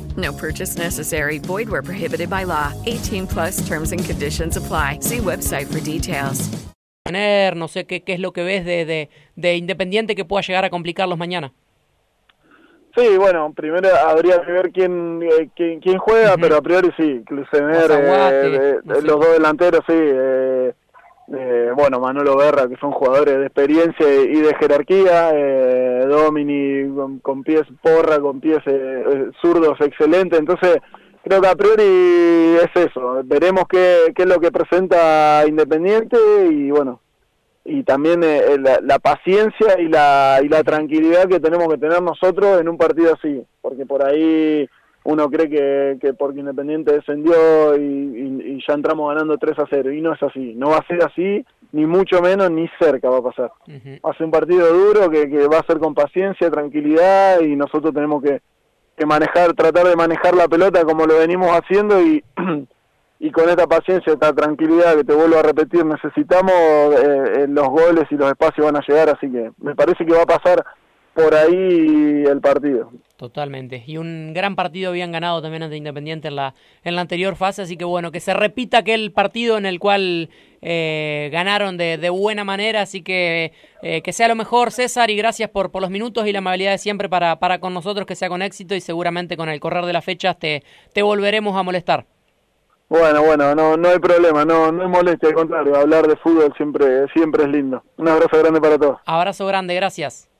[0.17, 1.39] No purchase necessary.
[1.39, 2.73] Void where prohibited by law.
[2.85, 4.99] 18 plus terms and conditions apply.
[5.01, 6.49] See website for details.
[7.11, 10.65] No sé qué, qué es lo que ves de, de, de, Independiente que pueda llegar
[10.65, 11.51] a complicarlos mañana.
[12.95, 16.41] Sí, bueno, primero habría que ver quién eh, quién, quién, juega, uh -huh.
[16.41, 19.01] pero a priori sí, Clusener, eh, no sé.
[19.01, 19.93] los dos delanteros sí,
[21.33, 26.93] eh, eh, bueno, Manolo Berra, que son jugadores de experiencia y de jerarquía, eh, Domini
[26.93, 30.77] con, con, pies porra, con pies eh, zurdos excelente, entonces
[31.23, 36.17] creo que a priori es eso, veremos qué, es lo que presenta Independiente
[36.49, 36.99] y bueno,
[37.63, 42.01] y también eh, la, la, paciencia y la, y la tranquilidad que tenemos que tener
[42.01, 44.67] nosotros en un partido así, porque por ahí
[45.03, 49.65] uno cree que, que porque Independiente descendió y, y, y, ya entramos ganando 3 a
[49.69, 53.09] 0 y no es así, no va a ser así ni mucho menos ni cerca
[53.09, 53.51] va a pasar.
[53.67, 54.01] Uh -huh.
[54.05, 57.55] Va a ser un partido duro que, que va a ser con paciencia, tranquilidad y
[57.55, 58.41] nosotros tenemos que,
[58.97, 62.23] que manejar, tratar de manejar la pelota como lo venimos haciendo y,
[63.19, 68.05] y con esta paciencia, esta tranquilidad que te vuelvo a repetir, necesitamos eh, los goles
[68.11, 70.63] y los espacios van a llegar, así que me parece que va a pasar
[71.13, 72.91] por ahí el partido.
[73.21, 73.83] Totalmente.
[73.85, 77.61] Y un gran partido habían ganado también ante Independiente en la, en la anterior fase,
[77.61, 80.31] así que bueno, que se repita aquel partido en el cual
[80.63, 83.53] eh, ganaron de, de, buena manera, así que
[83.83, 86.71] eh, que sea lo mejor César y gracias por, por los minutos y la amabilidad
[86.71, 89.85] de siempre para, para con nosotros, que sea con éxito y seguramente con el correr
[89.85, 92.07] de las fechas te, te volveremos a molestar.
[92.89, 96.51] Bueno, bueno, no, no hay problema, no, no hay molestia, al contrario, hablar de fútbol
[96.57, 97.83] siempre, siempre es lindo.
[97.97, 98.97] Un abrazo grande para todos.
[99.05, 100.30] Abrazo grande, gracias.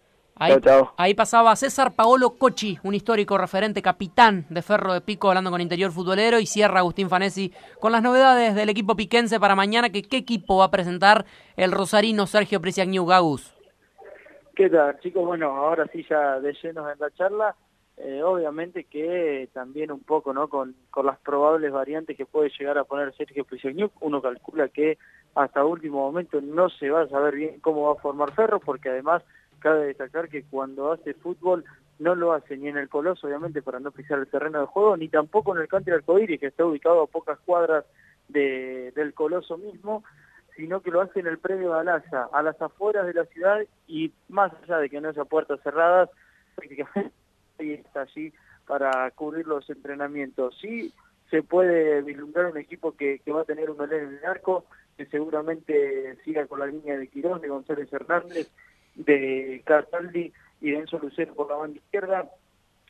[0.97, 5.61] Ahí, pasaba César Paolo Cochi, un histórico referente capitán de Ferro de Pico, hablando con
[5.61, 10.01] Interior Futbolero, y cierra Agustín Fanesi con las novedades del equipo piquense para mañana, que
[10.01, 11.25] qué equipo va a presentar
[11.57, 13.53] el rosarino Sergio Prisiagniu Gagus.
[14.55, 15.23] ¿Qué tal, chicos?
[15.23, 17.55] Bueno, ahora sí ya de llenos en la charla.
[17.97, 20.47] Eh, obviamente que también un poco, ¿no?
[20.47, 24.97] Con, con las probables variantes que puede llegar a poner Sergio Prisoniuk, uno calcula que
[25.35, 28.89] hasta último momento no se va a saber bien cómo va a formar Ferro, porque
[28.89, 29.21] además
[29.61, 31.63] cabe destacar que cuando hace fútbol
[31.99, 34.97] no lo hace ni en el Coloso, obviamente, para no pisar el terreno de juego,
[34.97, 37.85] ni tampoco en el Country Arcoíris, que está ubicado a pocas cuadras
[38.27, 40.03] de, del Coloso mismo,
[40.55, 43.59] sino que lo hace en el predio de Alaya, a las afueras de la ciudad
[43.87, 46.09] y más allá de que no haya puertas cerradas,
[46.55, 47.13] prácticamente
[47.59, 48.33] está allí
[48.67, 50.57] para cubrir los entrenamientos.
[50.59, 50.91] Sí
[51.29, 54.65] se puede vislumbrar un equipo que, que va a tener un Belén en el arco,
[54.97, 58.51] que seguramente siga con la línea de Quirón, de González Hernández,
[58.95, 60.31] de Cataldi
[60.61, 62.29] y Enzo Lucero por la banda izquierda.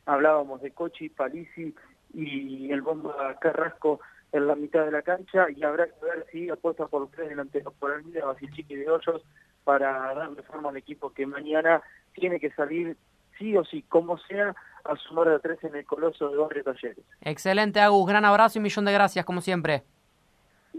[0.06, 1.74] Hablábamos de Cochi, Palisi
[2.14, 4.00] y el Bomba Carrasco
[4.32, 7.28] en la mitad de la cancha y habrá que ver si apuesta por los tres
[7.28, 9.22] delanteros, por Almida, Basilchiqui de Hoyos,
[9.64, 11.82] para darle forma al equipo que mañana
[12.14, 12.96] tiene que salir
[13.38, 17.04] sí o sí, como sea, a sumar de tres en el Coloso de Barrio Talleres.
[17.20, 18.06] Excelente, Agus.
[18.08, 19.84] Gran abrazo y millón de gracias, como siempre.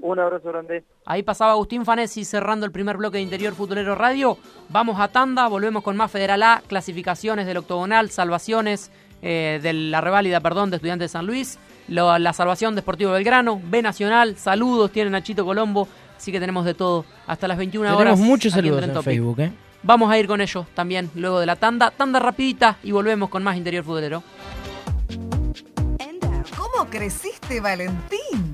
[0.01, 0.83] Un abrazo grande.
[1.05, 4.37] Ahí pasaba Agustín Fanesi cerrando el primer bloque de Interior Futbolero Radio.
[4.69, 8.91] Vamos a tanda, volvemos con más Federal A, clasificaciones del octogonal, salvaciones
[9.21, 13.11] eh, de la reválida, perdón, de Estudiantes de San Luis, lo- la salvación de Sportivo
[13.11, 15.87] Belgrano, B Nacional, saludos tienen a Chito Colombo,
[16.17, 17.97] así que tenemos de todo hasta las 21 horas.
[17.99, 19.01] Tenemos muchos saludos en.
[19.03, 19.51] Facebook, ¿eh?
[19.83, 23.43] Vamos a ir con ellos también luego de la tanda, tanda rapidita y volvemos con
[23.43, 24.23] más Interior Futbolero.
[26.57, 28.53] ¿Cómo creciste, Valentín?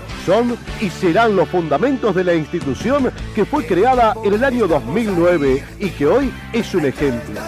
[0.25, 5.63] son y serán los fundamentos de la institución que fue creada en el año 2009
[5.79, 7.39] y que hoy es un ejemplo.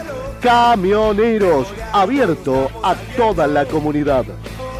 [0.41, 4.25] Camioneros, abierto a toda la comunidad.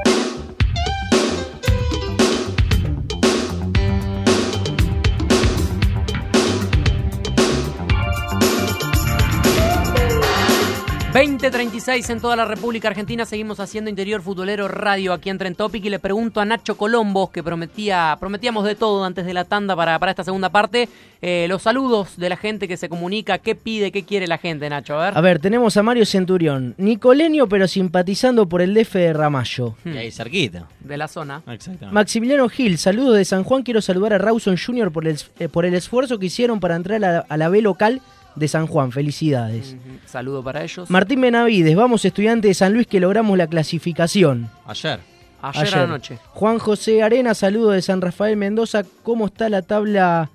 [11.14, 13.24] ...20.36 en toda la República Argentina...
[13.24, 15.14] ...seguimos haciendo Interior Futbolero Radio...
[15.14, 15.86] ...aquí en Tren Topic...
[15.86, 17.32] ...y le pregunto a Nacho Colombo...
[17.32, 19.76] ...que prometía prometíamos de todo antes de la tanda...
[19.76, 20.90] ...para, para esta segunda parte...
[21.22, 23.38] eh, ...los saludos de la gente que se comunica...
[23.38, 25.00] ¿Qué pide, qué quiere la gente, Nacho?
[25.00, 25.18] A ver.
[25.18, 29.76] A ver, tenemos a Mario Centurión, Nicoleño pero simpatizando por el DF de Ramallo.
[29.86, 30.68] Y ahí cerquita.
[30.80, 31.44] De la zona.
[31.46, 31.94] Exactamente.
[31.94, 33.62] Maximiliano Gil, saludos de San Juan.
[33.62, 34.92] Quiero saludar a Rawson Jr.
[34.92, 37.62] por el, eh, por el esfuerzo que hicieron para entrar a la, a la B
[37.62, 38.02] local
[38.36, 38.92] de San Juan.
[38.92, 39.76] Felicidades.
[40.06, 40.90] Saludo para ellos.
[40.90, 44.50] Martín Benavides, vamos estudiantes de San Luis que logramos la clasificación.
[44.66, 45.00] Ayer.
[45.42, 46.20] Ayer, a la noche.
[46.30, 48.84] Juan José Arena, saludo de San Rafael Mendoza.
[49.04, 50.30] ¿Cómo está la tabla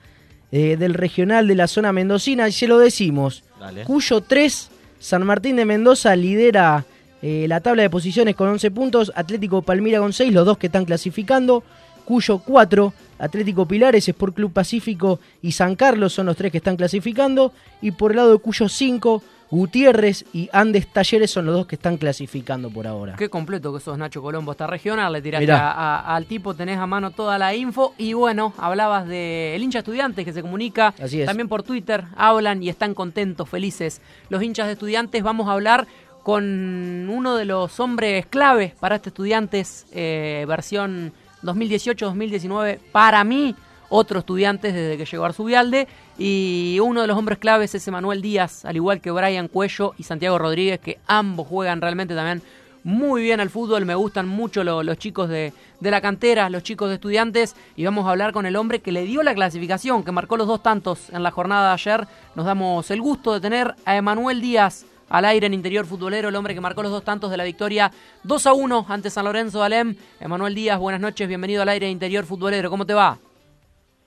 [0.52, 2.46] eh, del regional de la zona mendocina?
[2.46, 3.42] Y se lo decimos.
[3.58, 3.84] Dale.
[3.84, 6.84] Cuyo 3, San Martín de Mendoza lidera
[7.22, 9.12] eh, la tabla de posiciones con 11 puntos.
[9.14, 11.64] Atlético Palmira con 6, los dos que están clasificando.
[12.04, 16.76] Cuyo 4, Atlético Pilares, Sport Club Pacífico y San Carlos son los tres que están
[16.76, 17.52] clasificando.
[17.82, 21.76] Y por el lado de Cuyo 5, Gutiérrez y Andes Talleres son los dos que
[21.76, 23.16] están clasificando por ahora.
[23.16, 24.52] Qué completo que sos, Nacho Colombo.
[24.52, 25.70] Esta regional le tiraste Mirá.
[25.70, 27.94] a- a- al tipo, tenés a mano toda la info.
[27.96, 30.92] Y bueno, hablabas de el hincha estudiantes que se comunica.
[31.02, 31.26] Así es.
[31.26, 34.02] También por Twitter hablan y están contentos, felices.
[34.28, 35.86] Los hinchas de estudiantes, vamos a hablar
[36.22, 41.12] con uno de los hombres claves para este estudiantes, eh, versión
[41.42, 42.78] 2018-2019.
[42.92, 43.54] Para mí,
[43.88, 45.88] otro estudiantes desde que llegó Arzubialde.
[46.18, 50.02] Y uno de los hombres claves es Emanuel Díaz, al igual que Brian Cuello y
[50.02, 52.42] Santiago Rodríguez, que ambos juegan realmente también
[52.84, 56.62] muy bien al fútbol, me gustan mucho lo- los chicos de, de la cantera, los
[56.62, 60.04] chicos de estudiantes, y vamos a hablar con el hombre que le dio la clasificación,
[60.04, 62.06] que marcó los dos tantos en la jornada de ayer.
[62.34, 66.36] Nos damos el gusto de tener a Emanuel Díaz al aire en interior futbolero, el
[66.36, 67.90] hombre que marcó los dos tantos de la victoria
[68.24, 69.96] 2 a 1 ante San Lorenzo de Alem.
[70.20, 73.18] Emanuel Díaz, buenas noches, bienvenido al aire de interior futbolero, ¿cómo te va?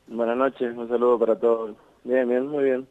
[0.07, 1.75] Buenas noches, un saludo para todos.
[2.03, 2.87] Bien, bien, muy bien.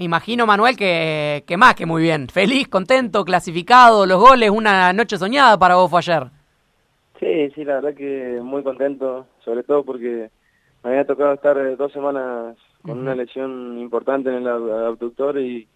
[0.00, 2.26] Imagino, Manuel, que, que más que muy bien.
[2.28, 6.24] Feliz, contento, clasificado, los goles, una noche soñada para vos fue ayer.
[7.20, 10.30] Sí, sí, la verdad que muy contento, sobre todo porque
[10.82, 15.38] me había tocado estar eh, dos semanas con una lesión importante en el ab- abductor
[15.38, 15.68] y,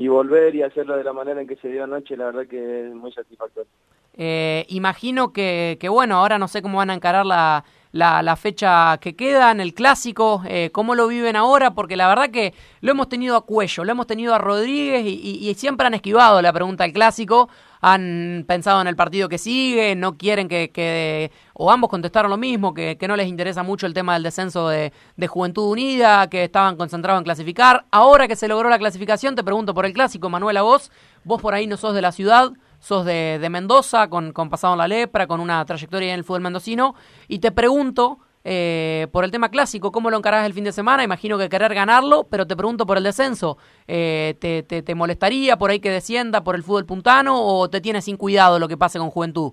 [0.00, 2.86] y volver y hacerlo de la manera en que se dio anoche, la verdad que
[2.86, 3.70] es muy satisfactorio.
[4.16, 8.36] Eh, imagino que, que, bueno, ahora no sé cómo van a encarar la, la, la
[8.36, 12.54] fecha que queda en el clásico, eh, cómo lo viven ahora, porque la verdad que
[12.80, 16.52] lo hemos tenido a cuello, lo hemos tenido a Rodríguez y, siempre han esquivado la
[16.52, 17.48] pregunta del clásico,
[17.80, 22.36] han pensado en el partido que sigue, no quieren que, que o ambos contestaron lo
[22.36, 26.28] mismo, que, que no les interesa mucho el tema del descenso de, de Juventud Unida,
[26.30, 27.84] que estaban concentrados en clasificar.
[27.90, 30.90] Ahora que se logró la clasificación, te pregunto por el clásico, Manuel, a vos,
[31.24, 34.74] vos por ahí no sos de la ciudad, sos de, de Mendoza, con, con pasado
[34.74, 36.96] en la lepra, con una trayectoria en el fútbol mendocino,
[37.28, 41.04] y te pregunto eh, por el tema clásico, ¿cómo lo encarás el fin de semana?
[41.04, 45.56] Imagino que querer ganarlo, pero te pregunto por el descenso, eh, ¿te, te, te molestaría
[45.58, 48.78] por ahí que descienda por el fútbol puntano o te tienes sin cuidado lo que
[48.78, 49.52] pase con Juventud?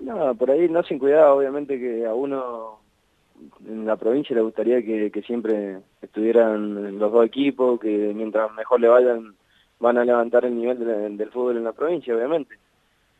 [0.00, 2.78] No, por ahí no sin cuidado, obviamente que a uno
[3.68, 8.80] en la provincia le gustaría que, que siempre estuvieran los dos equipos, que mientras mejor
[8.80, 9.34] le vayan
[9.80, 12.56] van a levantar el nivel de- del fútbol en la provincia, obviamente.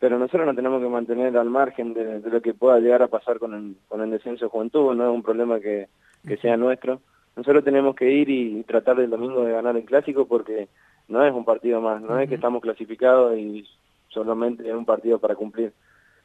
[0.00, 3.08] Pero nosotros nos tenemos que mantener al margen de, de lo que pueda llegar a
[3.08, 5.88] pasar con el, con el descenso de juventud, no es un problema que,
[6.26, 7.00] que sea nuestro.
[7.36, 10.68] Nosotros tenemos que ir y tratar el domingo de ganar el clásico porque
[11.08, 13.64] no es un partido más, no es que estamos clasificados y
[14.08, 15.72] solamente es un partido para cumplir.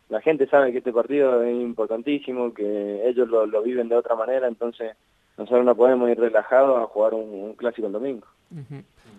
[0.09, 4.15] La gente sabe que este partido es importantísimo, que ellos lo, lo viven de otra
[4.15, 4.95] manera, entonces
[5.37, 8.27] nosotros no podemos ir relajados a jugar un, un clásico el domingo.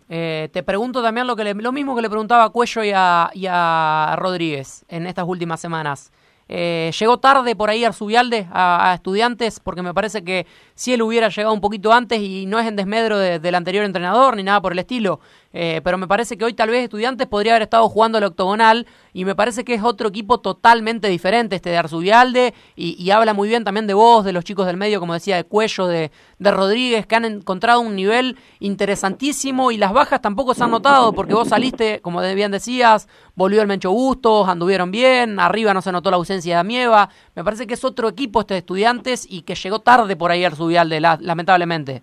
[0.08, 2.92] Eh, te pregunto también lo, que le- lo mismo que le preguntaba a Cuello y
[2.94, 6.12] a, Rodríguez en estas últimas semanas.
[6.46, 11.00] Eh, llegó tarde por ahí Arzubialde a, a estudiantes porque me parece que si él
[11.00, 14.42] hubiera llegado un poquito antes y no es en desmedro de- del anterior entrenador ni
[14.42, 15.20] nada por el estilo,
[15.56, 18.86] eh, pero me parece que hoy tal vez estudiantes podría haber estado jugando el octogonal
[19.12, 23.32] y me parece que es otro equipo totalmente diferente este de Arzubialde y, y habla
[23.34, 26.10] muy bien también de vos, de los chicos del medio, como decía, de Cuello, de,
[26.40, 31.12] de Rodríguez, que han encontrado un nivel interesantísimo y las bajas tampoco se han notado
[31.12, 35.92] porque vos saliste, como bien decías, volvió el Mencho Bustos, anduvieron bien, arriba no se
[35.92, 39.42] notó la ausencia de Amieva, me parece que es otro equipo este de estudiantes y
[39.42, 42.02] que llegó tarde por ahí Arzubialde, la- lamentablemente.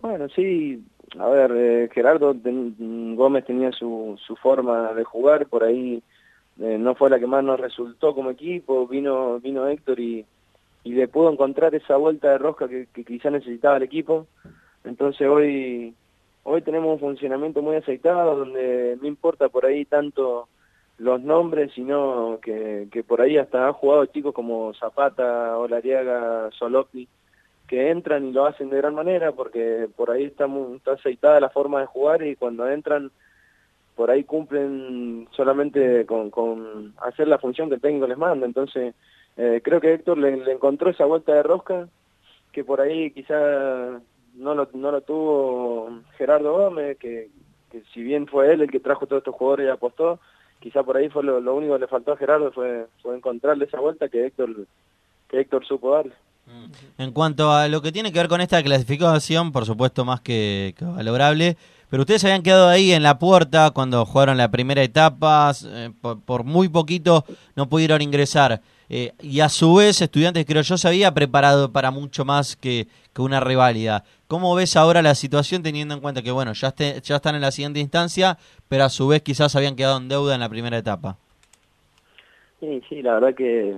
[0.00, 0.82] Bueno, sí,
[1.18, 6.02] a ver, eh, Gerardo Gómez tenía su, su forma de jugar, por ahí
[6.60, 10.24] eh, no fue la que más nos resultó como equipo, vino vino Héctor y,
[10.84, 14.26] y le pudo encontrar esa vuelta de rosca que, que quizá necesitaba el equipo,
[14.84, 15.94] entonces hoy
[16.42, 20.48] hoy tenemos un funcionamiento muy aceitado, donde no importa por ahí tanto
[20.98, 27.08] los nombres, sino que, que por ahí hasta han jugado chicos como Zapata, Olariaga, Solopti,
[27.70, 31.38] que entran y lo hacen de gran manera porque por ahí está, muy, está aceitada
[31.38, 33.12] la forma de jugar y cuando entran
[33.94, 38.44] por ahí cumplen solamente con, hacer la función que el técnico les manda.
[38.44, 38.92] Entonces
[39.36, 41.88] eh, creo que Héctor le, encontró esa vuelta de rosca
[42.50, 43.38] que por ahí quizá
[44.34, 47.28] no lo, no lo tuvo Gerardo Gómez, que,
[47.70, 50.18] que si bien fue él el que trajo todos estos jugadores y apostó,
[50.58, 53.66] quizá por ahí fue lo, lo único que le faltó a Gerardo fue, fue encontrarle
[53.66, 54.66] esa vuelta que Héctor,
[55.28, 56.14] que Héctor supo darle.
[56.98, 60.74] En cuanto a lo que tiene que ver con esta clasificación, por supuesto más que,
[60.80, 61.56] valorable,
[61.88, 65.90] pero ustedes habían quedado ahí en la puerta cuando jugaron la primera etapa, eh,
[66.24, 67.24] por, muy poquito
[67.56, 68.60] no pudieron ingresar.
[68.88, 72.86] Eh, y a su vez, estudiantes creo yo se había preparado para mucho más que,
[73.18, 74.04] una reválida.
[74.28, 77.42] ¿Cómo ves ahora la situación teniendo en cuenta que bueno, ya, este- ya están en
[77.42, 80.78] la siguiente instancia, pero a su vez quizás habían quedado en deuda en la primera
[80.78, 81.18] etapa?
[82.60, 83.76] Sí, sí, la verdad que,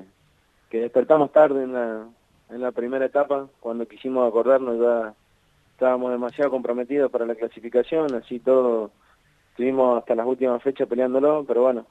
[0.71, 2.07] que despertamos tarde en la,
[2.53, 5.15] en la primera etapa, cuando quisimos acordarnos ya
[5.73, 8.91] estábamos demasiado comprometidos para la clasificación, así todo,
[9.51, 11.87] estuvimos hasta las últimas fechas peleándolo, pero bueno,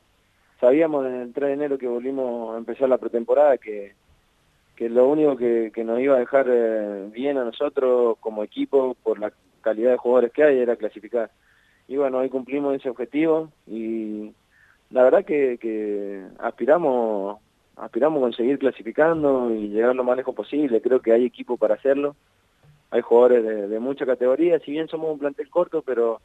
[0.60, 3.94] sabíamos desde el 3 de enero que volvimos a empezar la pretemporada que,
[4.76, 8.96] que lo único que, que nos iba a dejar eh, bien a nosotros como equipo
[9.04, 11.32] por la calidad de jugadores que hay era clasificar.
[11.88, 14.32] Y bueno, hoy cumplimos ese objetivo y
[14.92, 17.40] la verdad que, que aspiramos
[17.78, 20.82] aspiramos a conseguir clasificando y llegar lo más lejos posible.
[20.82, 22.16] Creo que hay equipo para hacerlo.
[22.90, 26.20] Hay jugadores de, de mucha categoría, si bien somos un plantel corto, pero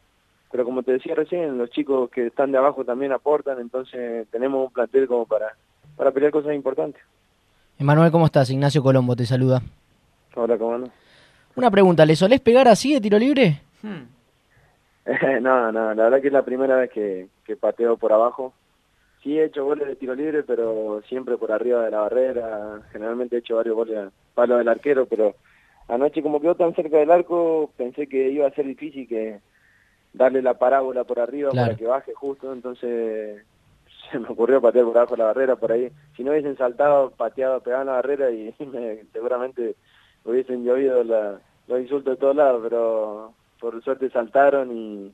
[0.51, 4.67] pero como te decía recién, los chicos que están de abajo también aportan, entonces tenemos
[4.67, 5.57] un plantel como para,
[5.97, 7.03] para pelear cosas importantes.
[7.79, 8.51] Emanuel, ¿cómo estás?
[8.51, 9.61] Ignacio Colombo te saluda.
[10.35, 10.91] Hola, ¿cómo andas?
[11.57, 13.61] Una pregunta, ¿le solés pegar así de tiro libre?
[15.43, 18.53] no, no, la verdad que es la primera vez que, que pateo por abajo.
[19.27, 22.81] Sí he hecho goles de tiro libre, pero siempre por arriba de la barrera.
[22.93, 25.35] Generalmente he hecho varios goles a palo del arquero, pero
[25.89, 29.41] anoche como quedó tan cerca del arco, pensé que iba a ser difícil que
[30.13, 31.67] darle la parábola por arriba Claro.
[31.67, 33.43] para que baje justo, entonces
[34.13, 35.91] se me ocurrió patear por abajo de la barrera por ahí.
[36.17, 39.75] Si no hubiesen saltado, pateado, pegado en la barrera y me- seguramente
[40.25, 45.13] hubiesen llovido la- los insultos de todos lados, pero por suerte saltaron y,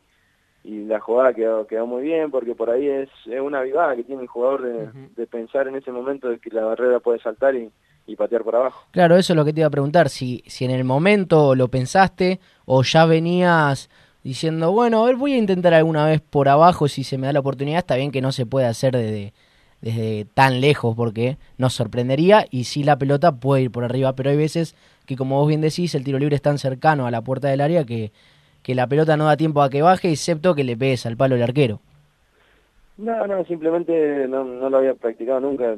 [0.65, 4.05] y la jugada quedó, quedó muy bien porque por ahí es, es una vivada que
[4.05, 7.55] tiene el jugador de, de pensar en ese momento de que la barrera puede saltar
[7.57, 7.71] y,
[8.07, 8.87] y patear por abajo.
[8.93, 11.69] Claro, eso es lo que te iba a preguntar, si, si en el momento lo
[11.69, 13.91] pensaste o ya venías
[14.23, 17.33] diciendo, bueno, a ver, voy a intentar alguna vez por abajo si se me da
[17.33, 19.33] la oportunidad, está bien que no se puede hacer desde,
[19.81, 24.31] desde tan lejos porque nos sorprendería y sí la pelota puede ir por arriba, pero
[24.31, 27.23] hay veces que como vos bien decís, el tiro libre es tan cercano a la
[27.23, 28.13] puerta del área que,
[28.63, 31.35] que la pelota no da tiempo a que baje, excepto que le pegues al palo
[31.35, 31.81] del arquero.
[32.99, 35.77] No, no, simplemente no, no lo había practicado nunca.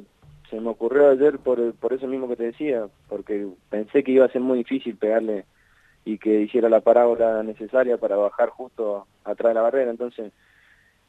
[0.50, 4.26] Se me ocurrió ayer por, por eso mismo que te decía, porque pensé que iba
[4.26, 5.44] a ser muy difícil pegarle
[6.04, 9.90] y que hiciera la parábola necesaria para bajar justo atrás de la barrera.
[9.90, 10.32] Entonces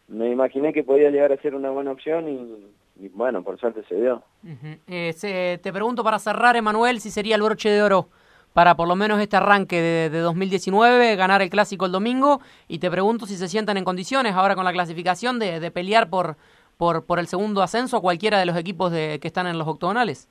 [0.07, 3.83] me imaginé que podía llegar a ser una buena opción y, y bueno, por suerte
[3.89, 4.23] se dio.
[4.87, 8.07] Eh, se- te pregunto para cerrar, Emanuel, si sería el broche de oro
[8.55, 12.39] para por lo menos este arranque de, de 2019, ganar el clásico el domingo,
[12.69, 16.09] y te pregunto si se sientan en condiciones ahora con la clasificación de, de pelear
[16.09, 16.37] por,
[16.77, 19.67] por, por el segundo ascenso a cualquiera de los equipos de, que están en los
[19.67, 20.29] octogonales.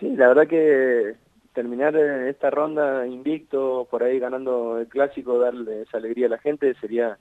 [0.00, 1.16] Sí, la verdad que
[1.52, 6.72] terminar esta ronda invicto, por ahí ganando el clásico, darle esa alegría a la gente
[6.80, 7.18] sería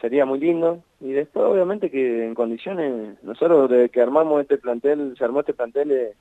[0.00, 0.84] sería muy lindo.
[1.00, 5.54] Y después, obviamente, que en condiciones, nosotros desde que armamos este plantel, se armó este
[5.54, 6.12] plantel, eh,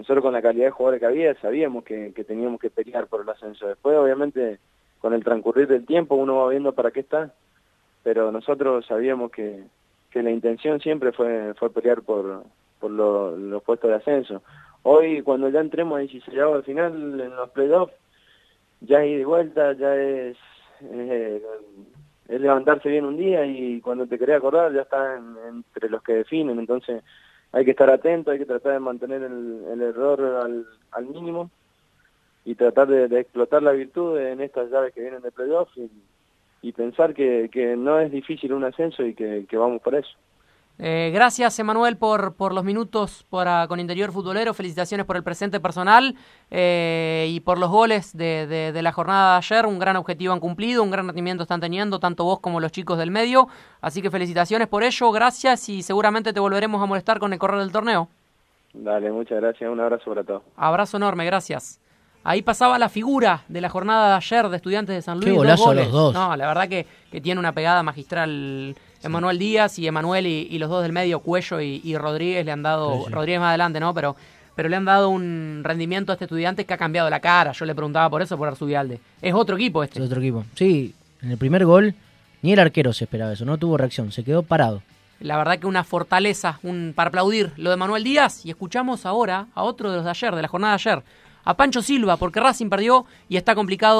[0.00, 3.28] nosotros con la calidad de jugadores que había, sabíamos que, teníamos que pelear por el
[3.28, 3.66] ascenso.
[3.68, 4.58] Después, obviamente,
[4.98, 7.34] con el transcurrir del tiempo, uno va viendo para qué está,
[8.02, 9.62] pero nosotros sabíamos que,
[10.10, 12.44] que la intención siempre fue, fue pelear por,
[12.80, 14.42] por lo- los puestos de ascenso.
[14.82, 17.92] Hoy, cuando ya entremos a 16 al final en los playoffs,
[18.80, 20.36] ya es y vuelta, ya es,
[22.28, 26.02] es levantarse bien un día y cuando te querés acordar ya está en- entre los
[26.02, 26.58] que definen.
[26.58, 27.02] Entonces
[27.52, 30.20] hay que estar atento, hay que tratar de mantener el, error
[30.92, 31.50] al, mínimo
[32.44, 35.72] y tratar de, explotar la virtud en estas llaves que vienen de playoffs
[36.62, 40.16] y, pensar que, no es difícil un ascenso y que vamos por eso.
[40.82, 44.54] Eh, gracias, Emanuel, por, por los minutos para, con Interior Futbolero.
[44.54, 46.16] Felicitaciones por el presente personal
[46.50, 49.66] eh, y por los goles de, de- de la jornada de ayer.
[49.66, 52.96] Un gran objetivo han cumplido, un gran rendimiento están teniendo, tanto vos como los chicos
[52.98, 53.46] del medio.
[53.82, 57.60] Así que felicitaciones por ello, gracias y seguramente te volveremos a molestar con el correr
[57.60, 58.08] del torneo.
[58.72, 60.42] Dale, muchas gracias, un abrazo para todos.
[60.56, 61.78] Abrazo enorme, gracias.
[62.24, 65.24] Ahí pasaba la figura de la jornada de ayer de Estudiantes de San Luis.
[65.26, 65.84] Qué dos golazo goles.
[65.86, 66.14] los dos.
[66.14, 70.58] No, la verdad que, que tiene una pegada magistral Emanuel Díaz y Emanuel y, y
[70.58, 73.06] los dos del medio, Cuello y, y Rodríguez, le han dado.
[73.08, 73.94] Rodríguez más adelante, ¿no?
[73.94, 74.16] Pero,
[74.54, 77.52] pero le han dado un rendimiento a este estudiante que ha cambiado la cara.
[77.52, 79.00] Yo le preguntaba por eso, por Arzubialde.
[79.22, 79.98] Es otro equipo este.
[79.98, 80.44] Es otro equipo.
[80.54, 81.94] Sí, en el primer gol
[82.42, 84.82] ni el arquero se esperaba eso, no tuvo reacción, se quedó parado.
[85.20, 88.46] La verdad que una fortaleza un, para aplaudir lo de Manuel Díaz.
[88.46, 91.02] Y escuchamos ahora a otro de los de ayer, de la jornada de ayer,
[91.44, 93.99] a Pancho Silva, porque Racing perdió y está complicado.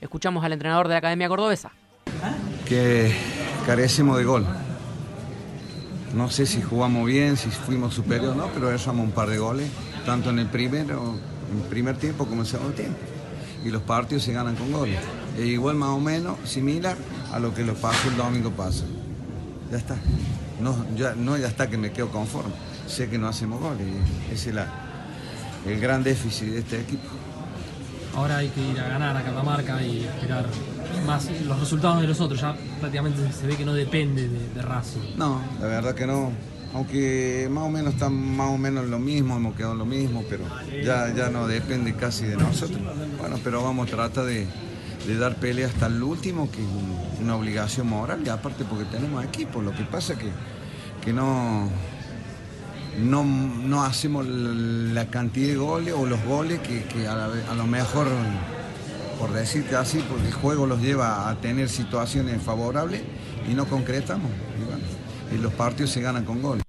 [0.00, 1.72] Escuchamos al entrenador de la Academia Cordobesa.
[2.68, 3.12] que
[3.66, 4.46] carecemos de gol.
[6.14, 9.68] No sé si jugamos bien, si fuimos superior, no, pero erramos un par de goles,
[10.04, 11.16] tanto en el primero,
[11.52, 12.96] en primer tiempo como en el segundo tiempo.
[13.64, 15.00] Y los partidos se ganan con goles.
[15.36, 16.96] E igual más o menos similar
[17.32, 18.84] a lo que lo pasó el domingo pasa.
[19.72, 19.96] Ya está.
[20.60, 22.52] No, ya, no, ya está que me quedo conforme.
[22.86, 23.84] Sé que no hacemos goles
[24.32, 24.72] ese es la-
[25.66, 27.08] el gran déficit de este equipo.
[28.16, 30.46] Ahora hay que ir a ganar a Catamarca y esperar
[31.06, 32.40] más los resultados de los otros.
[32.40, 35.16] Ya prácticamente se ve que no depende de, de Racing.
[35.16, 36.32] No, la verdad que no.
[36.72, 40.44] Aunque más o menos están más o menos lo mismo, hemos quedado lo mismo, pero
[40.82, 42.80] ya, ya no depende casi de nosotros.
[43.18, 44.46] Bueno, pero vamos a tratar de,
[45.06, 49.24] de dar pelea hasta el último, que es una obligación moral, y aparte porque tenemos
[49.24, 49.62] equipo.
[49.62, 50.30] Lo que pasa es que,
[51.04, 51.70] que no,
[52.98, 58.08] no, no hacemos la cantidad de goles o los goles que, a, lo mejor,
[59.18, 63.02] por decirte así, porque el juego los lleva a tener situaciones favorables
[63.50, 64.30] y no concretamos.
[65.32, 66.65] Y los partidos se ganan con goles.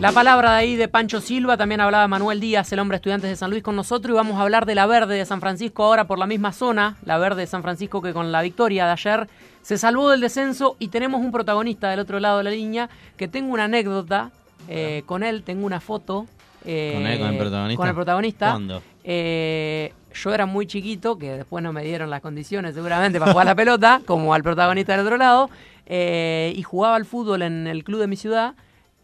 [0.00, 3.36] La palabra de ahí de Pancho Silva, también hablaba Manuel Díaz, el hombre estudiantes de
[3.36, 6.06] San Luis con nosotros y vamos a hablar de la verde de San Francisco ahora
[6.06, 9.28] por la misma zona, la verde de San Francisco que con la victoria de ayer
[9.60, 12.88] se salvó del descenso y tenemos un protagonista del otro lado de la línea
[13.18, 14.30] que tengo una anécdota
[14.68, 16.24] eh, con él, tengo una foto.
[16.64, 17.76] Eh, ¿Con él, con el protagonista?
[17.76, 18.50] Con el protagonista.
[18.52, 18.82] ¿Cuándo?
[19.04, 23.46] Eh, yo era muy chiquito, que después no me dieron las condiciones seguramente para jugar
[23.46, 25.50] la pelota, como al protagonista del otro lado,
[25.86, 28.54] y jugaba al fútbol en el club de mi ciudad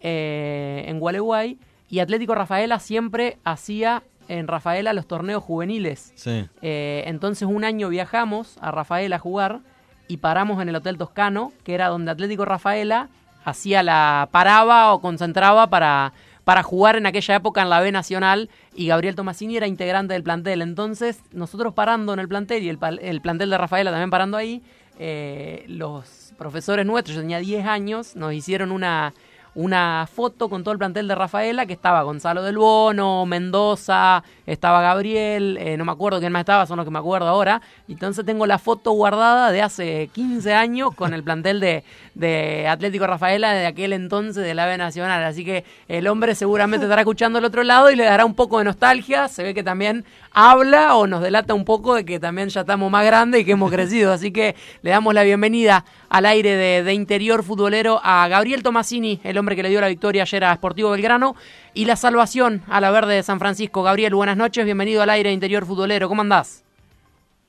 [0.01, 6.12] eh, en Gualeguay y Atlético Rafaela siempre hacía en Rafaela los torneos juveniles.
[6.16, 6.47] Sí.
[6.62, 9.61] Eh, entonces un año viajamos a Rafaela a jugar
[10.09, 13.09] y paramos en el Hotel Toscano, que era donde Atlético Rafaela
[13.44, 16.12] hacía la paraba o concentraba para,
[16.44, 20.24] para jugar en aquella época en la B Nacional y Gabriel Tomasini era integrante del
[20.24, 20.62] plantel.
[20.62, 24.62] Entonces nosotros parando en el plantel y el, el plantel de Rafaela también parando ahí,
[24.99, 29.14] eh, los profesores nuestros, yo tenía 10 años, nos hicieron una
[29.57, 34.82] una foto con todo el plantel de Rafaela, que estaba Gonzalo del Bono, Mendoza, estaba
[34.82, 37.62] Gabriel, eh, no me acuerdo quién más estaba, son los que me acuerdo ahora.
[37.88, 41.84] Entonces tengo la foto guardada de hace 15 años con el plantel de,
[42.14, 45.24] de Atlético Rafaela de aquel entonces de la Nacional.
[45.24, 48.59] Así que el hombre seguramente estará escuchando al otro lado y le dará un poco
[48.59, 49.28] de nostalgia.
[49.28, 50.04] Se ve que también
[50.39, 53.53] habla o nos delata un poco de que también ya estamos más grandes y que
[53.53, 54.12] hemos crecido.
[54.12, 59.18] Así que le damos la bienvenida al aire de, de, interior futbolero a Gabriel Tomasini,
[59.24, 61.37] el hombre que le dio la victoria ayer a Sportivo Belgrano,
[61.72, 63.82] y la salvación a la verde de San Francisco.
[63.82, 66.07] Gabriel, buenas noches, bienvenido al aire de interior futbolero.
[66.07, 66.62] ¿Cómo andás?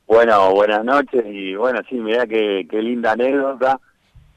[0.07, 3.81] Bueno, buenas noches y bueno, sí, mirá qué, qué linda anécdota.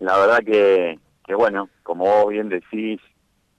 [0.01, 3.01] La verdad que, que bueno, como vos bien decís,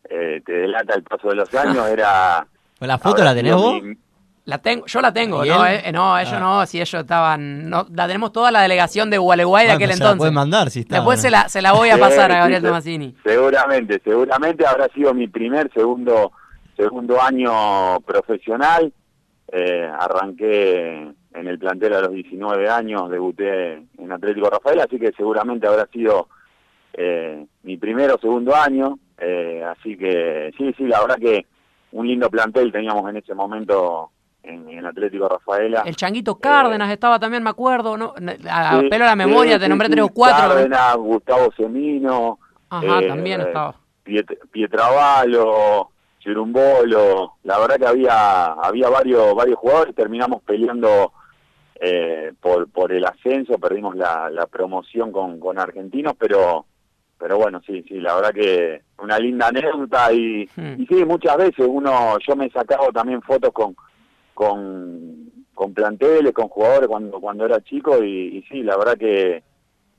[0.10, 2.46] eh, te delata el paso de los años, era...
[2.82, 3.82] ¿La foto la tenés vos?
[3.82, 3.96] Mi,
[4.46, 6.40] la tengo, yo la tengo, no, eh, no, ellos ah.
[6.40, 9.94] no, si ellos estaban, no, la tenemos toda la delegación de Gualeguay de aquel se
[9.94, 10.16] entonces.
[10.16, 10.96] La pueden mandar si está.
[10.96, 13.16] Después se la, se la voy a pasar a Gabriel Tomasini.
[13.24, 16.32] Seguramente, seguramente habrá sido mi primer, segundo,
[16.76, 18.92] segundo año profesional.
[19.54, 25.12] Eh, arranqué en el plantel a los 19 años, debuté en Atlético Rafael, así que
[25.12, 26.30] seguramente habrá sido
[26.94, 28.98] eh, mi primero o segundo año.
[29.18, 31.46] Eh, así que sí, sí, la verdad que
[31.92, 34.12] un lindo plantel teníamos en ese momento
[34.44, 35.84] en, en, Atlético Rafaela.
[35.86, 38.14] El Changuito Cárdenas eh, estaba también, me acuerdo, ¿no?
[38.50, 40.50] A, sí, pelo a la memoria, sí, te nombré sí, tres o cuatro.
[40.50, 42.40] Cárdenas, Gustavo Semino.
[42.70, 43.76] Ajá, eh, también estaba.
[44.04, 45.90] Piet, Pietravalo,
[46.20, 47.34] Chirumbolo.
[47.44, 51.14] La verdad que había había varios varios jugadores, terminamos peleando
[51.76, 56.66] eh, por por el ascenso, perdimos la, la promoción con, con Argentinos, pero
[57.22, 60.82] pero bueno, sí, sí, la verdad que una linda anécdota y, hmm.
[60.82, 63.76] y sí, muchas veces uno, yo me he sacado también fotos con,
[64.34, 69.44] con, con planteles, con jugadores cuando, cuando era chico y, y sí, la verdad que,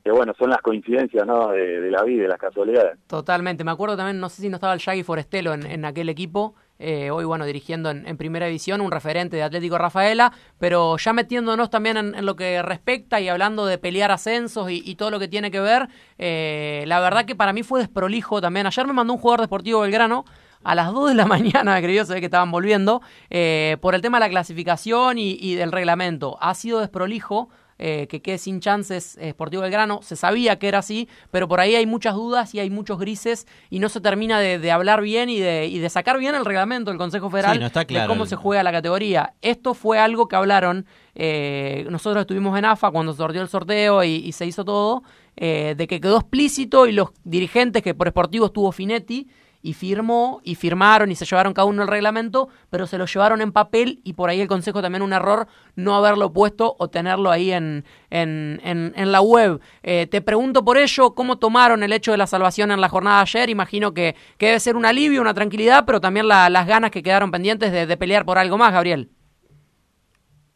[0.03, 1.49] que bueno, son las coincidencias ¿no?
[1.49, 2.99] de, de, la vida, de las casualidades.
[3.07, 6.09] Totalmente, me acuerdo también, no sé si no estaba el Shaggy Forestelo en, en aquel
[6.09, 6.55] equipo,
[6.85, 11.12] eh, hoy bueno, dirigiendo en, en, primera división, un referente de Atlético Rafaela, pero ya
[11.12, 15.12] metiéndonos también en, en lo que respecta y hablando de pelear ascensos y, y todo
[15.12, 18.66] lo que tiene que ver, eh, la verdad que para mí fue desprolijo también.
[18.66, 20.24] Ayer me mandó un jugador deportivo Belgrano,
[20.64, 24.02] a las 2 de la mañana, creo, se ve que estaban volviendo, eh, por el
[24.02, 26.38] tema de la clasificación y, y del reglamento.
[26.40, 27.48] Ha sido desprolijo,
[27.84, 30.02] eh, que quede sin chances eh, Sportivo Belgrano.
[30.02, 33.48] Se sabía que era así, pero por ahí hay muchas dudas y hay muchos grises
[33.70, 36.44] y no se termina de, de hablar bien y de, y de, sacar bien el
[36.44, 38.04] reglamento del Consejo Federal sí, no está claro.
[38.04, 39.34] de cómo se juega la categoría.
[39.42, 40.86] Esto fue algo que hablaron,
[41.16, 45.02] eh, nosotros estuvimos en AFA cuando se sorteó el sorteo y, y se hizo todo,
[45.36, 49.28] eh, de que quedó explícito y los dirigentes que por Sportivo estuvo Finetti,
[49.62, 53.40] y firmó y firmaron y se llevaron cada uno el reglamento, pero se lo llevaron
[53.40, 55.46] en papel y por ahí el Consejo también un error
[55.76, 59.60] no haberlo puesto o tenerlo ahí en, en, en, en la web.
[59.82, 63.18] Eh, te pregunto por ello, ¿cómo tomaron el hecho de la salvación en la jornada
[63.18, 63.50] de ayer?
[63.50, 67.02] Imagino que, que debe ser un alivio, una tranquilidad, pero también la, las ganas que
[67.02, 69.10] quedaron pendientes de, de, pelear por algo más, Gabriel.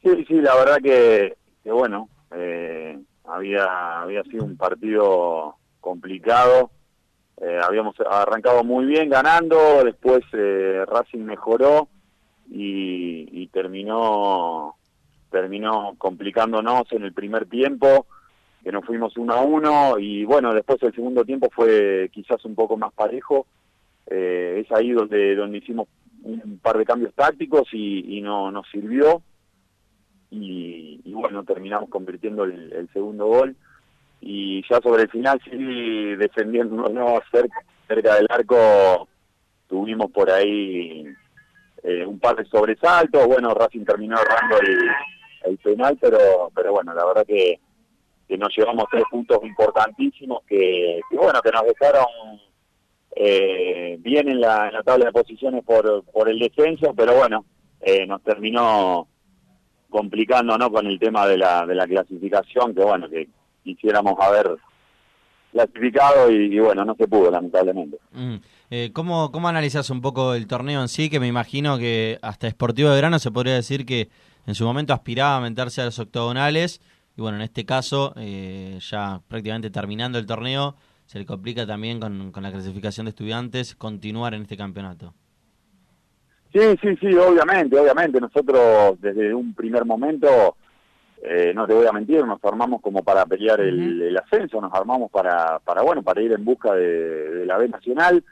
[0.02, 6.70] Sí, sí, la verdad que, que bueno, eh, había, había sido un partido complicado
[7.39, 11.89] eh, habíamos arrancado muy bien ganando, después eh, Racing mejoró
[12.51, 14.76] y, y, terminó
[15.30, 18.07] terminó complicándonos en el primer tiempo,
[18.64, 22.55] que nos fuimos uno a uno y bueno, después el segundo tiempo fue quizás un
[22.55, 23.47] poco más parejo,
[24.07, 25.89] eh, es ahí donde, donde hicimos
[26.22, 29.22] un par de cambios tácticos y, no nos sirvió.
[30.30, 33.57] y, y bueno, terminamos convirtiendo el, el segundo gol
[34.21, 39.09] y ya sobre el final sí defendiéndonos cerca, cerca del arco
[39.69, 41.05] tuvimos por ahí
[41.83, 44.79] eh, un par de sobresaltos, bueno, Racing terminó errando el,
[45.45, 47.61] el penal, pero pero bueno, la verdad que,
[48.37, 52.07] nos llevamos tres puntos importantísimos que, que bueno, que nos dejaron
[53.14, 57.45] eh, bien en la, en la tabla de posiciones por, por el descenso, pero bueno,
[57.81, 59.09] eh, nos terminó
[59.89, 60.71] complicando ¿no?
[60.71, 63.29] con el tema de la, de la clasificación, que bueno, que
[63.67, 64.57] quisiéramos haber
[65.53, 67.99] clasificado y, y bueno, no se pudo lamentablemente.
[68.12, 68.37] Mm.
[68.71, 71.11] Eh, ¿cómo, ¿Cómo analizas un poco el torneo en sí?
[71.11, 74.09] Que me imagino que hasta Sportivo de Grano se podría decir que
[74.47, 76.81] en su momento aspiraba a meterse a los octogonales
[77.17, 81.99] y bueno, en este caso, eh, ya prácticamente terminando el torneo, se le complica también
[81.99, 85.14] con, con la clasificación de estudiantes continuar en este campeonato.
[86.53, 88.21] Sí, sí, sí, obviamente, obviamente.
[88.21, 90.57] Nosotros desde un primer momento,
[91.23, 94.73] eh, no te voy a mentir, nos armamos como para pelear el, el ascenso, nos
[94.73, 98.23] armamos para, para, bueno, para ir en busca de, de la B Nacional.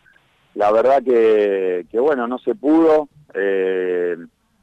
[0.54, 3.08] La verdad que, que bueno, no se pudo.
[3.34, 4.16] Eh,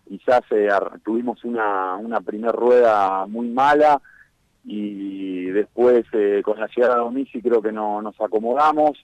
[0.08, 0.70] quizás eh,
[1.04, 4.02] tuvimos una, una primera rueda muy mala
[4.64, 9.04] y después eh, con la llegada de Domisi creo que no nos acomodamos.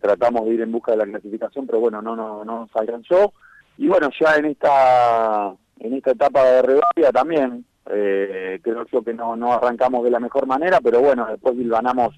[0.00, 3.32] Tratamos de ir en busca de la clasificación, pero bueno, no, no, no nos alcanzó.
[3.78, 9.14] Y bueno, ya en esta en esta etapa de revalida también, eh, creo yo que
[9.14, 12.14] no, no arrancamos de la mejor manera, pero bueno, después ganamos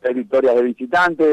[0.00, 1.24] tres victorias de visitante,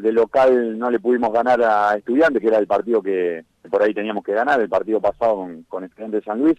[0.00, 3.94] de local no le pudimos ganar a Estudiantes, que era el partido que por ahí
[3.94, 6.56] teníamos que ganar, el partido pasado con, con Estudiantes de San Luis.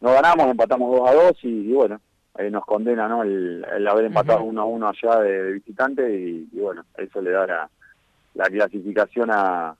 [0.00, 2.00] No ganamos, empatamos 2 a 2 y, y bueno,
[2.36, 3.22] eh, nos condena ¿no?
[3.22, 7.22] el, el haber empatado 1 a 1 allá de, de visitante y, y, bueno, eso
[7.22, 7.70] le da la,
[8.34, 9.74] la clasificación a,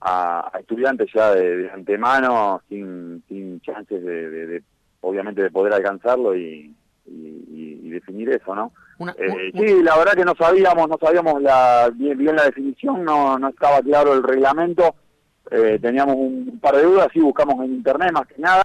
[0.00, 4.62] a, a estudiantes ya de, de, antemano, sin, sin chances de,
[5.02, 6.74] obviamente de poder alcanzarlo y,
[7.06, 8.72] y, y definir eso, ¿no?
[8.98, 9.66] Una, eh, una...
[9.66, 13.48] Sí, la verdad que no sabíamos, no sabíamos la, bien, bien la definición, no, no
[13.48, 14.94] estaba claro el reglamento,
[15.50, 18.64] eh, teníamos un par de dudas, sí buscamos en internet más que nada,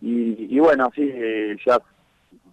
[0.00, 1.78] y, y bueno, sí, eh, ya